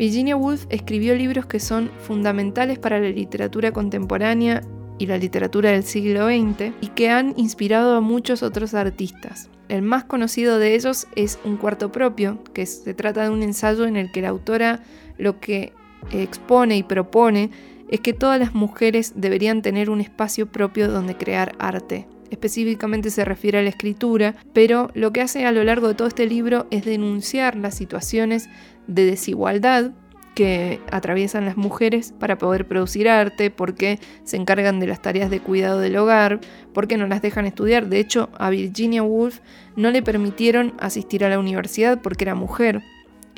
Virginia 0.00 0.34
Woolf 0.34 0.64
escribió 0.70 1.14
libros 1.14 1.44
que 1.44 1.60
son 1.60 1.90
fundamentales 1.98 2.78
para 2.78 2.98
la 2.98 3.10
literatura 3.10 3.70
contemporánea 3.70 4.62
y 4.96 5.04
la 5.04 5.18
literatura 5.18 5.72
del 5.72 5.82
siglo 5.82 6.26
XX 6.26 6.72
y 6.80 6.86
que 6.94 7.10
han 7.10 7.34
inspirado 7.36 7.94
a 7.94 8.00
muchos 8.00 8.42
otros 8.42 8.72
artistas. 8.72 9.50
El 9.68 9.82
más 9.82 10.04
conocido 10.04 10.58
de 10.58 10.74
ellos 10.74 11.06
es 11.16 11.38
Un 11.44 11.58
cuarto 11.58 11.92
propio, 11.92 12.42
que 12.54 12.64
se 12.64 12.94
trata 12.94 13.24
de 13.24 13.28
un 13.28 13.42
ensayo 13.42 13.84
en 13.84 13.98
el 13.98 14.10
que 14.10 14.22
la 14.22 14.30
autora 14.30 14.80
lo 15.18 15.38
que 15.38 15.74
expone 16.12 16.78
y 16.78 16.82
propone 16.82 17.50
es 17.90 18.00
que 18.00 18.14
todas 18.14 18.40
las 18.40 18.54
mujeres 18.54 19.12
deberían 19.16 19.60
tener 19.60 19.90
un 19.90 20.00
espacio 20.00 20.46
propio 20.50 20.90
donde 20.90 21.14
crear 21.14 21.52
arte. 21.58 22.06
Específicamente 22.30 23.10
se 23.10 23.24
refiere 23.24 23.58
a 23.58 23.62
la 23.62 23.68
escritura, 23.68 24.36
pero 24.52 24.90
lo 24.94 25.12
que 25.12 25.20
hace 25.20 25.46
a 25.46 25.52
lo 25.52 25.64
largo 25.64 25.88
de 25.88 25.94
todo 25.94 26.08
este 26.08 26.26
libro 26.26 26.66
es 26.70 26.84
denunciar 26.84 27.56
las 27.56 27.74
situaciones 27.74 28.48
de 28.86 29.04
desigualdad 29.04 29.92
que 30.34 30.80
atraviesan 30.90 31.44
las 31.44 31.56
mujeres 31.56 32.14
para 32.18 32.38
poder 32.38 32.66
producir 32.66 33.08
arte, 33.08 33.50
porque 33.50 33.98
se 34.22 34.36
encargan 34.36 34.80
de 34.80 34.86
las 34.86 35.02
tareas 35.02 35.28
de 35.28 35.40
cuidado 35.40 35.80
del 35.80 35.96
hogar, 35.96 36.40
porque 36.72 36.96
no 36.96 37.06
las 37.06 37.20
dejan 37.20 37.46
estudiar. 37.46 37.88
De 37.88 37.98
hecho, 37.98 38.30
a 38.38 38.48
Virginia 38.50 39.02
Woolf 39.02 39.40
no 39.76 39.90
le 39.90 40.02
permitieron 40.02 40.72
asistir 40.78 41.24
a 41.24 41.28
la 41.28 41.38
universidad 41.38 42.00
porque 42.00 42.24
era 42.24 42.34
mujer 42.34 42.82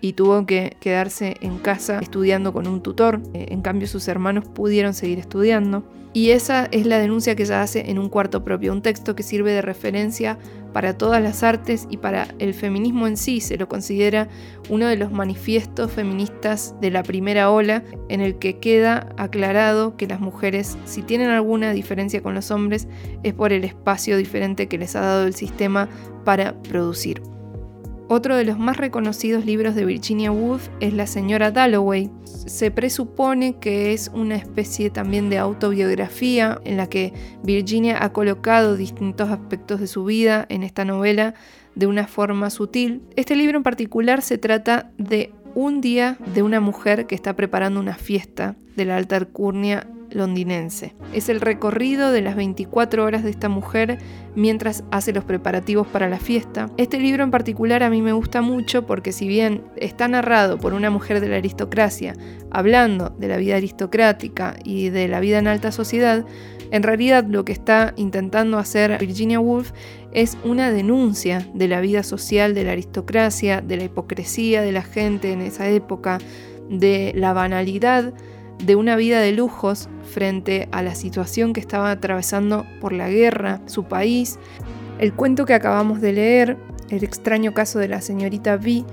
y 0.02 0.14
tuvo 0.14 0.44
que 0.44 0.76
quedarse 0.80 1.36
en 1.40 1.58
casa 1.58 2.00
estudiando 2.00 2.52
con 2.52 2.66
un 2.66 2.82
tutor. 2.82 3.22
Eh, 3.32 3.46
en 3.50 3.62
cambio, 3.62 3.86
sus 3.86 4.08
hermanos 4.08 4.44
pudieron 4.44 4.92
seguir 4.92 5.20
estudiando. 5.20 5.84
Y 6.12 6.30
esa 6.30 6.66
es 6.72 6.84
la 6.84 6.98
denuncia 6.98 7.36
que 7.36 7.44
ella 7.44 7.62
hace 7.62 7.88
en 7.90 7.98
un 7.98 8.10
cuarto 8.10 8.44
propio, 8.44 8.72
un 8.72 8.82
texto 8.82 9.14
que 9.14 9.22
sirve 9.22 9.52
de 9.52 9.62
referencia 9.62 10.38
para 10.72 10.98
todas 10.98 11.22
las 11.22 11.42
artes 11.42 11.86
y 11.88 11.98
para 11.98 12.28
el 12.40 12.52
feminismo 12.52 13.06
en 13.06 13.16
sí. 13.16 13.40
Se 13.40 13.56
lo 13.56 13.68
considera 13.68 14.28
uno 14.68 14.88
de 14.88 14.96
los 14.96 15.12
manifiestos 15.12 15.92
feministas 15.92 16.74
de 16.80 16.90
la 16.90 17.04
primera 17.04 17.50
ola, 17.50 17.84
en 18.08 18.20
el 18.20 18.38
que 18.38 18.58
queda 18.58 19.08
aclarado 19.16 19.96
que 19.96 20.08
las 20.08 20.20
mujeres, 20.20 20.76
si 20.84 21.02
tienen 21.02 21.30
alguna 21.30 21.72
diferencia 21.72 22.22
con 22.22 22.34
los 22.34 22.50
hombres, 22.50 22.88
es 23.22 23.34
por 23.34 23.52
el 23.52 23.62
espacio 23.64 24.16
diferente 24.16 24.66
que 24.66 24.78
les 24.78 24.96
ha 24.96 25.00
dado 25.00 25.26
el 25.26 25.34
sistema 25.34 25.88
para 26.24 26.60
producir. 26.62 27.22
Otro 28.14 28.36
de 28.36 28.44
los 28.44 28.58
más 28.58 28.76
reconocidos 28.76 29.46
libros 29.46 29.74
de 29.74 29.86
Virginia 29.86 30.30
Woolf 30.30 30.68
es 30.80 30.92
La 30.92 31.06
señora 31.06 31.50
Dalloway. 31.50 32.10
Se 32.26 32.70
presupone 32.70 33.56
que 33.56 33.94
es 33.94 34.10
una 34.12 34.34
especie 34.34 34.90
también 34.90 35.30
de 35.30 35.38
autobiografía 35.38 36.60
en 36.66 36.76
la 36.76 36.90
que 36.90 37.14
Virginia 37.42 38.04
ha 38.04 38.12
colocado 38.12 38.76
distintos 38.76 39.30
aspectos 39.30 39.80
de 39.80 39.86
su 39.86 40.04
vida 40.04 40.44
en 40.50 40.62
esta 40.62 40.84
novela 40.84 41.32
de 41.74 41.86
una 41.86 42.06
forma 42.06 42.50
sutil. 42.50 43.00
Este 43.16 43.34
libro 43.34 43.56
en 43.56 43.62
particular 43.62 44.20
se 44.20 44.36
trata 44.36 44.90
de 44.98 45.32
un 45.54 45.80
día 45.80 46.18
de 46.34 46.42
una 46.42 46.60
mujer 46.60 47.06
que 47.06 47.14
está 47.14 47.34
preparando 47.34 47.80
una 47.80 47.94
fiesta 47.94 48.56
de 48.76 48.84
la 48.84 48.98
alta 48.98 49.16
alcurnia 49.16 49.88
londinense. 50.14 50.94
Es 51.12 51.28
el 51.28 51.40
recorrido 51.40 52.12
de 52.12 52.22
las 52.22 52.36
24 52.36 53.04
horas 53.04 53.24
de 53.24 53.30
esta 53.30 53.48
mujer 53.48 53.98
mientras 54.34 54.84
hace 54.90 55.12
los 55.12 55.24
preparativos 55.24 55.86
para 55.86 56.08
la 56.08 56.18
fiesta. 56.18 56.70
Este 56.76 56.98
libro 56.98 57.22
en 57.22 57.30
particular 57.30 57.82
a 57.82 57.90
mí 57.90 58.02
me 58.02 58.12
gusta 58.12 58.42
mucho 58.42 58.86
porque 58.86 59.12
si 59.12 59.28
bien 59.28 59.62
está 59.76 60.08
narrado 60.08 60.58
por 60.58 60.74
una 60.74 60.90
mujer 60.90 61.20
de 61.20 61.28
la 61.28 61.36
aristocracia, 61.36 62.14
hablando 62.50 63.10
de 63.18 63.28
la 63.28 63.36
vida 63.36 63.56
aristocrática 63.56 64.56
y 64.64 64.90
de 64.90 65.08
la 65.08 65.20
vida 65.20 65.38
en 65.38 65.48
alta 65.48 65.72
sociedad, 65.72 66.24
en 66.70 66.82
realidad 66.82 67.26
lo 67.28 67.44
que 67.44 67.52
está 67.52 67.92
intentando 67.96 68.58
hacer 68.58 68.96
Virginia 68.98 69.38
Woolf 69.38 69.72
es 70.12 70.38
una 70.42 70.72
denuncia 70.72 71.46
de 71.52 71.68
la 71.68 71.82
vida 71.82 72.02
social 72.02 72.54
de 72.54 72.64
la 72.64 72.72
aristocracia, 72.72 73.60
de 73.60 73.76
la 73.76 73.84
hipocresía 73.84 74.62
de 74.62 74.72
la 74.72 74.82
gente 74.82 75.32
en 75.32 75.42
esa 75.42 75.68
época, 75.68 76.18
de 76.70 77.12
la 77.14 77.34
banalidad 77.34 78.14
de 78.62 78.76
una 78.76 78.96
vida 78.96 79.20
de 79.20 79.32
lujos 79.32 79.88
frente 80.04 80.68
a 80.72 80.82
la 80.82 80.94
situación 80.94 81.52
que 81.52 81.60
estaba 81.60 81.90
atravesando 81.90 82.64
por 82.80 82.92
la 82.92 83.08
guerra 83.08 83.60
su 83.66 83.84
país. 83.84 84.38
El 84.98 85.12
cuento 85.12 85.44
que 85.44 85.54
acabamos 85.54 86.00
de 86.00 86.12
leer, 86.12 86.56
El 86.90 87.04
extraño 87.04 87.54
caso 87.54 87.78
de 87.78 87.88
la 87.88 88.02
señorita 88.02 88.56
V, 88.56 88.84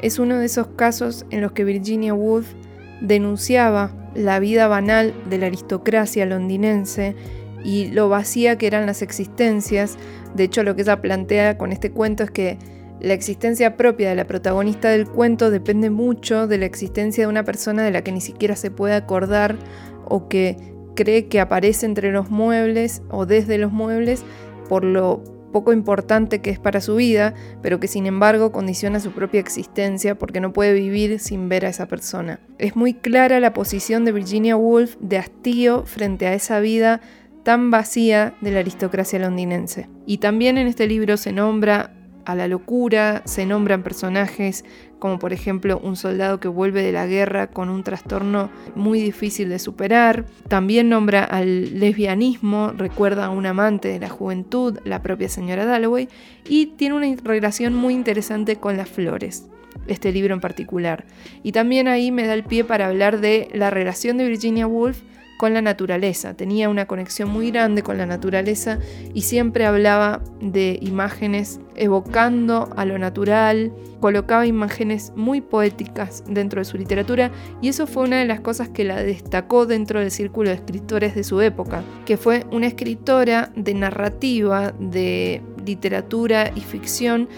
es 0.00 0.20
uno 0.20 0.36
de 0.36 0.46
esos 0.46 0.68
casos 0.68 1.26
en 1.30 1.40
los 1.40 1.50
que 1.50 1.64
Virginia 1.64 2.14
Woolf 2.14 2.54
denunciaba 3.00 3.90
la 4.14 4.38
vida 4.38 4.68
banal 4.68 5.12
de 5.28 5.38
la 5.38 5.46
aristocracia 5.46 6.24
londinense 6.24 7.16
y 7.64 7.88
lo 7.88 8.08
vacía 8.08 8.56
que 8.58 8.68
eran 8.68 8.86
las 8.86 9.02
existencias. 9.02 9.96
De 10.36 10.44
hecho, 10.44 10.62
lo 10.62 10.76
que 10.76 10.82
ella 10.82 11.00
plantea 11.00 11.58
con 11.58 11.72
este 11.72 11.90
cuento 11.90 12.22
es 12.22 12.30
que 12.30 12.58
la 13.00 13.14
existencia 13.14 13.76
propia 13.76 14.08
de 14.08 14.14
la 14.16 14.26
protagonista 14.26 14.88
del 14.90 15.06
cuento 15.06 15.50
depende 15.50 15.90
mucho 15.90 16.46
de 16.46 16.58
la 16.58 16.66
existencia 16.66 17.24
de 17.24 17.28
una 17.28 17.44
persona 17.44 17.82
de 17.82 17.90
la 17.90 18.02
que 18.02 18.12
ni 18.12 18.20
siquiera 18.20 18.56
se 18.56 18.70
puede 18.70 18.94
acordar 18.94 19.56
o 20.04 20.28
que 20.28 20.56
cree 20.96 21.28
que 21.28 21.40
aparece 21.40 21.86
entre 21.86 22.10
los 22.10 22.30
muebles 22.30 23.02
o 23.10 23.24
desde 23.24 23.58
los 23.58 23.72
muebles 23.72 24.24
por 24.68 24.84
lo 24.84 25.22
poco 25.52 25.72
importante 25.72 26.40
que 26.40 26.50
es 26.50 26.58
para 26.58 26.80
su 26.80 26.96
vida, 26.96 27.34
pero 27.62 27.80
que 27.80 27.88
sin 27.88 28.06
embargo 28.06 28.52
condiciona 28.52 29.00
su 29.00 29.12
propia 29.12 29.40
existencia 29.40 30.16
porque 30.16 30.40
no 30.40 30.52
puede 30.52 30.74
vivir 30.74 31.18
sin 31.20 31.48
ver 31.48 31.64
a 31.64 31.70
esa 31.70 31.86
persona. 31.86 32.40
Es 32.58 32.76
muy 32.76 32.94
clara 32.94 33.40
la 33.40 33.52
posición 33.52 34.04
de 34.04 34.12
Virginia 34.12 34.56
Woolf 34.56 34.96
de 35.00 35.18
hastío 35.18 35.84
frente 35.86 36.26
a 36.26 36.34
esa 36.34 36.60
vida 36.60 37.00
tan 37.44 37.70
vacía 37.70 38.34
de 38.40 38.50
la 38.50 38.58
aristocracia 38.60 39.18
londinense. 39.18 39.88
Y 40.04 40.18
también 40.18 40.58
en 40.58 40.66
este 40.66 40.86
libro 40.86 41.16
se 41.16 41.32
nombra 41.32 41.94
a 42.28 42.34
la 42.34 42.46
locura, 42.46 43.22
se 43.24 43.46
nombran 43.46 43.82
personajes 43.82 44.62
como 44.98 45.18
por 45.18 45.32
ejemplo 45.32 45.80
un 45.82 45.96
soldado 45.96 46.40
que 46.40 46.48
vuelve 46.48 46.82
de 46.82 46.92
la 46.92 47.06
guerra 47.06 47.46
con 47.46 47.70
un 47.70 47.82
trastorno 47.82 48.50
muy 48.74 49.00
difícil 49.00 49.48
de 49.48 49.58
superar. 49.58 50.26
También 50.46 50.90
nombra 50.90 51.24
al 51.24 51.80
lesbianismo, 51.80 52.72
recuerda 52.76 53.24
a 53.24 53.30
un 53.30 53.46
amante 53.46 53.88
de 53.88 53.98
la 53.98 54.10
juventud, 54.10 54.78
la 54.84 55.00
propia 55.00 55.30
señora 55.30 55.64
Dalloway, 55.64 56.08
y 56.46 56.66
tiene 56.66 56.96
una 56.96 57.06
relación 57.24 57.74
muy 57.74 57.94
interesante 57.94 58.56
con 58.56 58.76
las 58.76 58.90
flores 58.90 59.48
este 59.86 60.12
libro 60.12 60.34
en 60.34 60.40
particular. 60.40 61.06
Y 61.42 61.52
también 61.52 61.88
ahí 61.88 62.12
me 62.12 62.26
da 62.26 62.34
el 62.34 62.44
pie 62.44 62.62
para 62.62 62.88
hablar 62.88 63.20
de 63.20 63.48
la 63.54 63.70
relación 63.70 64.18
de 64.18 64.28
Virginia 64.28 64.66
Woolf 64.66 65.00
con 65.38 65.54
la 65.54 65.62
naturaleza. 65.62 66.34
Tenía 66.34 66.68
una 66.68 66.86
conexión 66.86 67.30
muy 67.30 67.50
grande 67.50 67.82
con 67.82 67.96
la 67.96 68.04
naturaleza 68.04 68.78
y 69.14 69.22
siempre 69.22 69.64
hablaba 69.64 70.20
de 70.42 70.78
imágenes 70.82 71.60
evocando 71.76 72.68
a 72.76 72.84
lo 72.84 72.98
natural, 72.98 73.72
colocaba 74.00 74.46
imágenes 74.46 75.12
muy 75.14 75.40
poéticas 75.40 76.24
dentro 76.28 76.60
de 76.60 76.64
su 76.64 76.76
literatura 76.76 77.30
y 77.62 77.68
eso 77.68 77.86
fue 77.86 78.02
una 78.02 78.18
de 78.18 78.26
las 78.26 78.40
cosas 78.40 78.68
que 78.68 78.84
la 78.84 79.02
destacó 79.02 79.64
dentro 79.64 80.00
del 80.00 80.10
círculo 80.10 80.50
de 80.50 80.56
escritores 80.56 81.14
de 81.14 81.22
su 81.22 81.40
época, 81.40 81.82
que 82.04 82.16
fue 82.16 82.44
una 82.50 82.66
escritora 82.66 83.52
de 83.54 83.74
narrativa, 83.74 84.74
de 84.80 85.40
literatura 85.64 86.50
y 86.54 86.60
ficción 86.60 87.28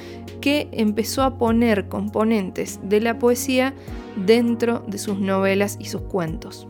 que 0.40 0.68
empezó 0.72 1.22
a 1.22 1.36
poner 1.36 1.88
componentes 1.88 2.80
de 2.82 3.02
la 3.02 3.18
poesía 3.18 3.74
dentro 4.16 4.82
de 4.86 4.96
sus 4.96 5.18
novelas 5.20 5.76
y 5.78 5.84
sus 5.84 6.00
cuentos. 6.00 6.66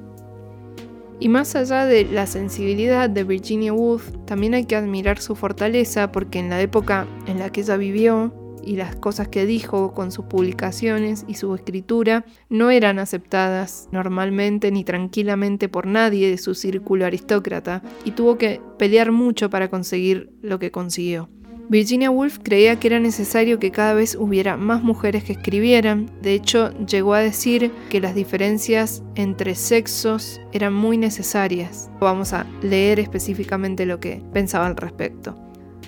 Y 1.20 1.28
más 1.28 1.54
allá 1.54 1.84
de 1.84 2.04
la 2.06 2.26
sensibilidad 2.26 3.10
de 3.10 3.24
Virginia 3.24 3.74
Woolf, 3.74 4.10
también 4.24 4.54
hay 4.54 4.64
que 4.64 4.74
admirar 4.74 5.20
su 5.20 5.36
fortaleza 5.36 6.10
porque 6.12 6.38
en 6.38 6.48
la 6.48 6.62
época 6.62 7.06
en 7.26 7.38
la 7.38 7.50
que 7.50 7.60
ella 7.60 7.76
vivió 7.76 8.32
y 8.64 8.76
las 8.76 8.96
cosas 8.96 9.28
que 9.28 9.44
dijo 9.44 9.92
con 9.92 10.12
sus 10.12 10.24
publicaciones 10.24 11.24
y 11.28 11.34
su 11.34 11.54
escritura 11.54 12.24
no 12.48 12.70
eran 12.70 12.98
aceptadas 12.98 13.88
normalmente 13.92 14.70
ni 14.70 14.82
tranquilamente 14.82 15.68
por 15.68 15.86
nadie 15.86 16.30
de 16.30 16.38
su 16.38 16.54
círculo 16.54 17.04
aristócrata 17.04 17.82
y 18.04 18.12
tuvo 18.12 18.38
que 18.38 18.60
pelear 18.78 19.12
mucho 19.12 19.50
para 19.50 19.68
conseguir 19.68 20.30
lo 20.40 20.58
que 20.58 20.70
consiguió. 20.70 21.28
Virginia 21.70 22.10
Woolf 22.10 22.40
creía 22.42 22.80
que 22.80 22.88
era 22.88 22.98
necesario 22.98 23.60
que 23.60 23.70
cada 23.70 23.94
vez 23.94 24.16
hubiera 24.16 24.56
más 24.56 24.82
mujeres 24.82 25.22
que 25.22 25.34
escribieran. 25.34 26.10
De 26.20 26.34
hecho, 26.34 26.76
llegó 26.84 27.14
a 27.14 27.20
decir 27.20 27.70
que 27.90 28.00
las 28.00 28.16
diferencias 28.16 29.04
entre 29.14 29.54
sexos 29.54 30.40
eran 30.50 30.72
muy 30.72 30.98
necesarias. 30.98 31.88
Vamos 32.00 32.32
a 32.32 32.44
leer 32.60 32.98
específicamente 32.98 33.86
lo 33.86 34.00
que 34.00 34.20
pensaba 34.32 34.66
al 34.66 34.74
respecto. 34.74 35.36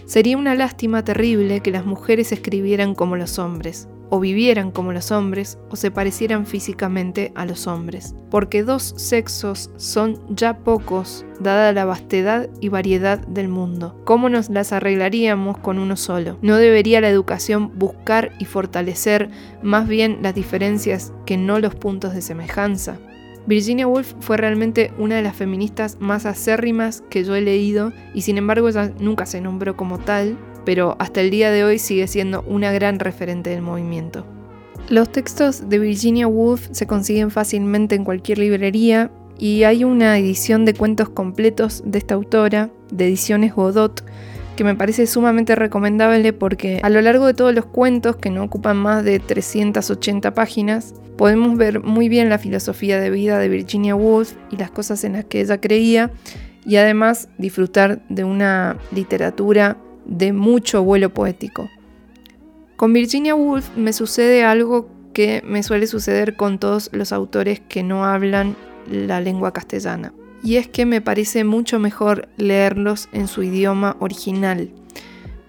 Sería 0.06 0.38
una 0.38 0.54
lástima 0.54 1.02
terrible 1.02 1.58
que 1.58 1.72
las 1.72 1.84
mujeres 1.84 2.30
escribieran 2.30 2.94
como 2.94 3.16
los 3.16 3.40
hombres 3.40 3.88
o 4.14 4.20
vivieran 4.20 4.72
como 4.72 4.92
los 4.92 5.10
hombres 5.10 5.58
o 5.70 5.76
se 5.76 5.90
parecieran 5.90 6.44
físicamente 6.44 7.32
a 7.34 7.46
los 7.46 7.66
hombres, 7.66 8.14
porque 8.30 8.62
dos 8.62 8.92
sexos 8.98 9.70
son 9.78 10.20
ya 10.28 10.58
pocos 10.58 11.24
dada 11.40 11.72
la 11.72 11.86
vastedad 11.86 12.50
y 12.60 12.68
variedad 12.68 13.26
del 13.26 13.48
mundo. 13.48 13.98
¿Cómo 14.04 14.28
nos 14.28 14.50
las 14.50 14.74
arreglaríamos 14.74 15.56
con 15.56 15.78
uno 15.78 15.96
solo? 15.96 16.36
¿No 16.42 16.56
debería 16.56 17.00
la 17.00 17.08
educación 17.08 17.78
buscar 17.78 18.32
y 18.38 18.44
fortalecer 18.44 19.30
más 19.62 19.88
bien 19.88 20.18
las 20.20 20.34
diferencias 20.34 21.14
que 21.24 21.38
no 21.38 21.58
los 21.58 21.74
puntos 21.74 22.12
de 22.12 22.20
semejanza? 22.20 22.98
Virginia 23.46 23.88
Woolf 23.88 24.12
fue 24.20 24.36
realmente 24.36 24.92
una 24.98 25.16
de 25.16 25.22
las 25.22 25.34
feministas 25.34 25.96
más 26.00 26.26
acérrimas 26.26 27.02
que 27.08 27.24
yo 27.24 27.34
he 27.34 27.40
leído 27.40 27.94
y 28.12 28.20
sin 28.20 28.36
embargo 28.36 28.68
ella 28.68 28.92
nunca 29.00 29.24
se 29.24 29.40
nombró 29.40 29.74
como 29.74 29.98
tal, 29.98 30.36
pero 30.64 30.96
hasta 30.98 31.20
el 31.20 31.30
día 31.30 31.50
de 31.50 31.64
hoy 31.64 31.78
sigue 31.78 32.06
siendo 32.06 32.42
una 32.42 32.72
gran 32.72 32.98
referente 32.98 33.50
del 33.50 33.62
movimiento. 33.62 34.24
Los 34.88 35.10
textos 35.10 35.68
de 35.68 35.78
Virginia 35.78 36.26
Woolf 36.26 36.68
se 36.72 36.86
consiguen 36.86 37.30
fácilmente 37.30 37.94
en 37.94 38.04
cualquier 38.04 38.38
librería 38.38 39.10
y 39.38 39.62
hay 39.64 39.84
una 39.84 40.18
edición 40.18 40.64
de 40.64 40.74
cuentos 40.74 41.08
completos 41.08 41.82
de 41.86 41.98
esta 41.98 42.14
autora, 42.14 42.70
de 42.90 43.06
ediciones 43.06 43.54
Godot, 43.54 44.04
que 44.56 44.64
me 44.64 44.74
parece 44.74 45.06
sumamente 45.06 45.54
recomendable 45.54 46.32
porque 46.32 46.80
a 46.82 46.90
lo 46.90 47.00
largo 47.00 47.26
de 47.26 47.34
todos 47.34 47.54
los 47.54 47.66
cuentos, 47.66 48.16
que 48.16 48.30
no 48.30 48.44
ocupan 48.44 48.76
más 48.76 49.04
de 49.04 49.18
380 49.18 50.34
páginas, 50.34 50.94
podemos 51.16 51.56
ver 51.56 51.82
muy 51.82 52.08
bien 52.08 52.28
la 52.28 52.38
filosofía 52.38 53.00
de 53.00 53.10
vida 53.10 53.38
de 53.38 53.48
Virginia 53.48 53.94
Woolf 53.94 54.34
y 54.50 54.56
las 54.56 54.70
cosas 54.70 55.04
en 55.04 55.14
las 55.14 55.24
que 55.24 55.40
ella 55.40 55.60
creía 55.60 56.10
y 56.64 56.76
además 56.76 57.28
disfrutar 57.38 58.02
de 58.08 58.24
una 58.24 58.76
literatura 58.94 59.78
de 60.04 60.32
mucho 60.32 60.82
vuelo 60.82 61.12
poético. 61.12 61.68
Con 62.76 62.92
Virginia 62.92 63.34
Woolf 63.34 63.76
me 63.76 63.92
sucede 63.92 64.44
algo 64.44 64.88
que 65.12 65.42
me 65.44 65.62
suele 65.62 65.86
suceder 65.86 66.36
con 66.36 66.58
todos 66.58 66.90
los 66.92 67.12
autores 67.12 67.60
que 67.60 67.82
no 67.82 68.04
hablan 68.04 68.56
la 68.90 69.20
lengua 69.20 69.52
castellana. 69.52 70.12
Y 70.42 70.56
es 70.56 70.66
que 70.66 70.86
me 70.86 71.00
parece 71.00 71.44
mucho 71.44 71.78
mejor 71.78 72.28
leerlos 72.36 73.08
en 73.12 73.28
su 73.28 73.42
idioma 73.42 73.96
original. 74.00 74.70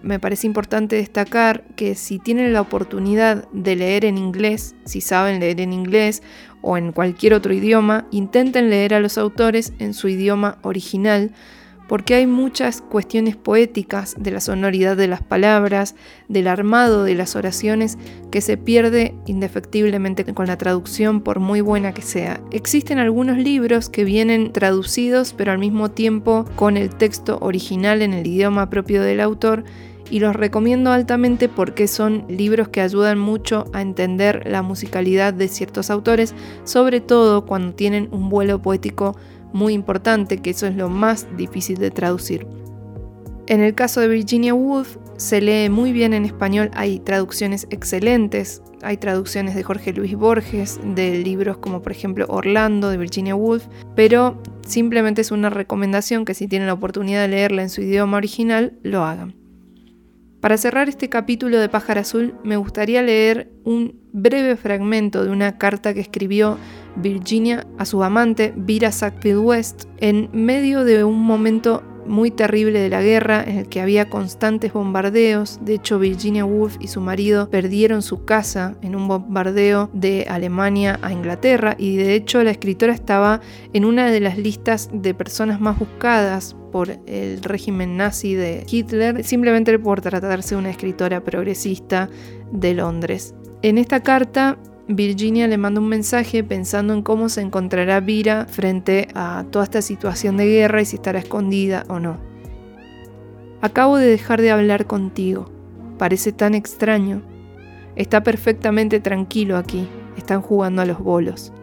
Me 0.03 0.19
parece 0.19 0.45
importante 0.45 0.97
destacar 0.97 1.63
que 1.75 1.95
si 1.95 2.19
tienen 2.19 2.53
la 2.53 2.61
oportunidad 2.61 3.47
de 3.51 3.77
leer 3.77 4.05
en 4.05 4.17
inglés, 4.17 4.75
si 4.85 5.01
saben 5.01 5.39
leer 5.39 5.61
en 5.61 5.73
inglés 5.73 6.21
o 6.61 6.77
en 6.77 6.91
cualquier 6.91 7.33
otro 7.33 7.53
idioma, 7.53 8.05
intenten 8.11 8.69
leer 8.69 8.93
a 8.93 8.99
los 8.99 9.17
autores 9.17 9.73
en 9.79 9.93
su 9.93 10.09
idioma 10.09 10.59
original 10.61 11.31
porque 11.87 12.15
hay 12.15 12.27
muchas 12.27 12.81
cuestiones 12.81 13.35
poéticas 13.35 14.15
de 14.17 14.31
la 14.31 14.39
sonoridad 14.39 14.97
de 14.97 15.07
las 15.07 15.21
palabras, 15.21 15.95
del 16.27 16.47
armado 16.47 17.03
de 17.03 17.15
las 17.15 17.35
oraciones, 17.35 17.97
que 18.31 18.41
se 18.41 18.57
pierde 18.57 19.15
indefectiblemente 19.25 20.25
con 20.33 20.47
la 20.47 20.57
traducción 20.57 21.21
por 21.21 21.39
muy 21.39 21.61
buena 21.61 21.93
que 21.93 22.01
sea. 22.01 22.41
Existen 22.51 22.99
algunos 22.99 23.37
libros 23.37 23.89
que 23.89 24.03
vienen 24.03 24.51
traducidos 24.51 25.33
pero 25.33 25.51
al 25.51 25.59
mismo 25.59 25.91
tiempo 25.91 26.45
con 26.55 26.77
el 26.77 26.95
texto 26.95 27.37
original 27.41 28.01
en 28.01 28.13
el 28.13 28.25
idioma 28.25 28.69
propio 28.69 29.01
del 29.01 29.21
autor 29.21 29.63
y 30.09 30.19
los 30.19 30.35
recomiendo 30.35 30.91
altamente 30.91 31.49
porque 31.49 31.87
son 31.87 32.25
libros 32.27 32.67
que 32.67 32.81
ayudan 32.81 33.17
mucho 33.17 33.65
a 33.73 33.81
entender 33.81 34.43
la 34.45 34.61
musicalidad 34.61 35.33
de 35.33 35.47
ciertos 35.47 35.89
autores, 35.89 36.35
sobre 36.65 37.01
todo 37.01 37.45
cuando 37.45 37.73
tienen 37.73 38.09
un 38.11 38.29
vuelo 38.29 38.61
poético 38.61 39.15
muy 39.53 39.73
importante, 39.73 40.37
que 40.37 40.49
eso 40.49 40.67
es 40.67 40.75
lo 40.75 40.89
más 40.89 41.27
difícil 41.37 41.77
de 41.77 41.91
traducir. 41.91 42.45
En 43.47 43.61
el 43.61 43.75
caso 43.75 44.01
de 44.01 44.07
Virginia 44.07 44.53
Woolf, 44.53 44.97
se 45.17 45.41
lee 45.41 45.69
muy 45.69 45.91
bien 45.91 46.13
en 46.13 46.25
español, 46.25 46.71
hay 46.73 46.99
traducciones 46.99 47.67
excelentes, 47.69 48.61
hay 48.81 48.97
traducciones 48.97 49.55
de 49.55 49.63
Jorge 49.63 49.93
Luis 49.93 50.15
Borges, 50.15 50.79
de 50.83 51.17
libros 51.19 51.57
como 51.57 51.81
por 51.81 51.91
ejemplo 51.91 52.25
Orlando 52.29 52.89
de 52.89 52.97
Virginia 52.97 53.35
Woolf, 53.35 53.65
pero 53.95 54.41
simplemente 54.65 55.21
es 55.21 55.31
una 55.31 55.49
recomendación 55.49 56.25
que 56.25 56.33
si 56.33 56.47
tienen 56.47 56.67
la 56.67 56.73
oportunidad 56.73 57.21
de 57.21 57.27
leerla 57.27 57.61
en 57.61 57.69
su 57.69 57.81
idioma 57.81 58.17
original, 58.17 58.73
lo 58.81 59.03
hagan. 59.03 59.35
Para 60.39 60.57
cerrar 60.57 60.89
este 60.89 61.07
capítulo 61.07 61.57
de 61.57 61.69
Pájaro 61.69 62.01
Azul, 62.01 62.35
me 62.43 62.57
gustaría 62.57 63.01
leer 63.01 63.51
un 63.63 64.01
breve 64.11 64.57
fragmento 64.57 65.23
de 65.23 65.31
una 65.31 65.57
carta 65.57 65.93
que 65.93 66.01
escribió 66.01 66.57
Virginia 66.95 67.65
a 67.77 67.85
su 67.85 68.03
amante, 68.03 68.53
Vira 68.55 68.91
Sackville 68.91 69.37
West, 69.37 69.85
en 69.97 70.29
medio 70.33 70.83
de 70.83 71.03
un 71.03 71.19
momento 71.19 71.83
muy 72.05 72.31
terrible 72.31 72.79
de 72.79 72.89
la 72.89 73.01
guerra 73.01 73.43
en 73.43 73.57
el 73.59 73.69
que 73.69 73.81
había 73.81 74.09
constantes 74.09 74.73
bombardeos. 74.73 75.59
De 75.61 75.75
hecho, 75.75 75.99
Virginia 75.99 76.45
Woolf 76.45 76.77
y 76.79 76.87
su 76.87 77.01
marido 77.01 77.49
perdieron 77.49 78.01
su 78.01 78.25
casa 78.25 78.75
en 78.81 78.95
un 78.95 79.07
bombardeo 79.07 79.89
de 79.93 80.25
Alemania 80.29 80.99
a 81.01 81.11
Inglaterra 81.11 81.75
y 81.77 81.97
de 81.97 82.15
hecho 82.15 82.43
la 82.43 82.51
escritora 82.51 82.93
estaba 82.93 83.41
en 83.73 83.85
una 83.85 84.11
de 84.11 84.19
las 84.19 84.37
listas 84.37 84.89
de 84.93 85.13
personas 85.13 85.59
más 85.61 85.79
buscadas 85.79 86.55
por 86.71 86.89
el 87.05 87.43
régimen 87.43 87.97
nazi 87.97 88.33
de 88.33 88.65
Hitler, 88.69 89.23
simplemente 89.23 89.77
por 89.77 90.01
tratarse 90.01 90.55
de 90.55 90.59
una 90.59 90.71
escritora 90.71 91.23
progresista 91.23 92.09
de 92.51 92.73
Londres. 92.73 93.35
En 93.61 93.77
esta 93.77 94.01
carta 94.01 94.57
Virginia 94.87 95.47
le 95.47 95.57
manda 95.57 95.79
un 95.79 95.87
mensaje 95.87 96.43
pensando 96.43 96.93
en 96.93 97.03
cómo 97.03 97.29
se 97.29 97.39
encontrará 97.39 98.01
Vira 98.01 98.47
frente 98.49 99.07
a 99.15 99.45
toda 99.49 99.63
esta 99.63 99.81
situación 99.81 100.35
de 100.35 100.47
guerra 100.47 100.81
y 100.81 100.85
si 100.85 100.97
estará 100.97 101.19
escondida 101.19 101.85
o 101.87 101.99
no. 101.99 102.17
Acabo 103.61 103.95
de 103.95 104.07
dejar 104.07 104.41
de 104.41 104.51
hablar 104.51 104.85
contigo. 104.85 105.45
Parece 105.97 106.33
tan 106.33 106.53
extraño. 106.53 107.21
Está 107.95 108.23
perfectamente 108.23 108.99
tranquilo 108.99 109.55
aquí. 109.55 109.87
Están 110.17 110.41
jugando 110.41 110.81
a 110.81 110.85
los 110.85 110.99
bolos. 110.99 111.53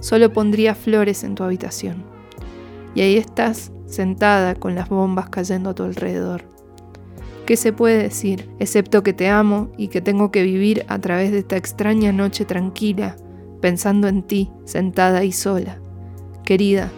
Solo 0.00 0.30
pondría 0.34 0.74
flores 0.74 1.24
en 1.24 1.34
tu 1.34 1.44
habitación. 1.44 2.04
Y 2.94 3.00
ahí 3.00 3.16
estás, 3.16 3.72
sentada 3.86 4.54
con 4.54 4.74
las 4.74 4.90
bombas 4.90 5.30
cayendo 5.30 5.70
a 5.70 5.74
tu 5.74 5.84
alrededor. 5.84 6.55
¿Qué 7.46 7.56
se 7.56 7.72
puede 7.72 8.02
decir, 8.02 8.50
excepto 8.58 9.04
que 9.04 9.12
te 9.12 9.28
amo 9.28 9.70
y 9.78 9.86
que 9.86 10.00
tengo 10.00 10.32
que 10.32 10.42
vivir 10.42 10.84
a 10.88 10.98
través 10.98 11.30
de 11.30 11.38
esta 11.38 11.56
extraña 11.56 12.10
noche 12.10 12.44
tranquila, 12.44 13.14
pensando 13.60 14.08
en 14.08 14.24
ti, 14.24 14.50
sentada 14.64 15.22
y 15.22 15.30
sola? 15.30 15.78
Querida, 16.44 16.90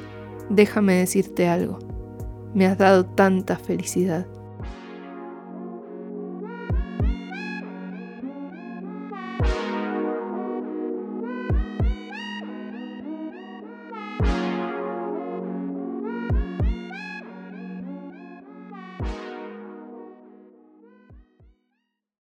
déjame 0.48 0.94
decirte 0.94 1.48
algo. 1.48 1.78
Me 2.54 2.64
has 2.64 2.78
dado 2.78 3.04
tanta 3.04 3.56
felicidad. 3.56 4.26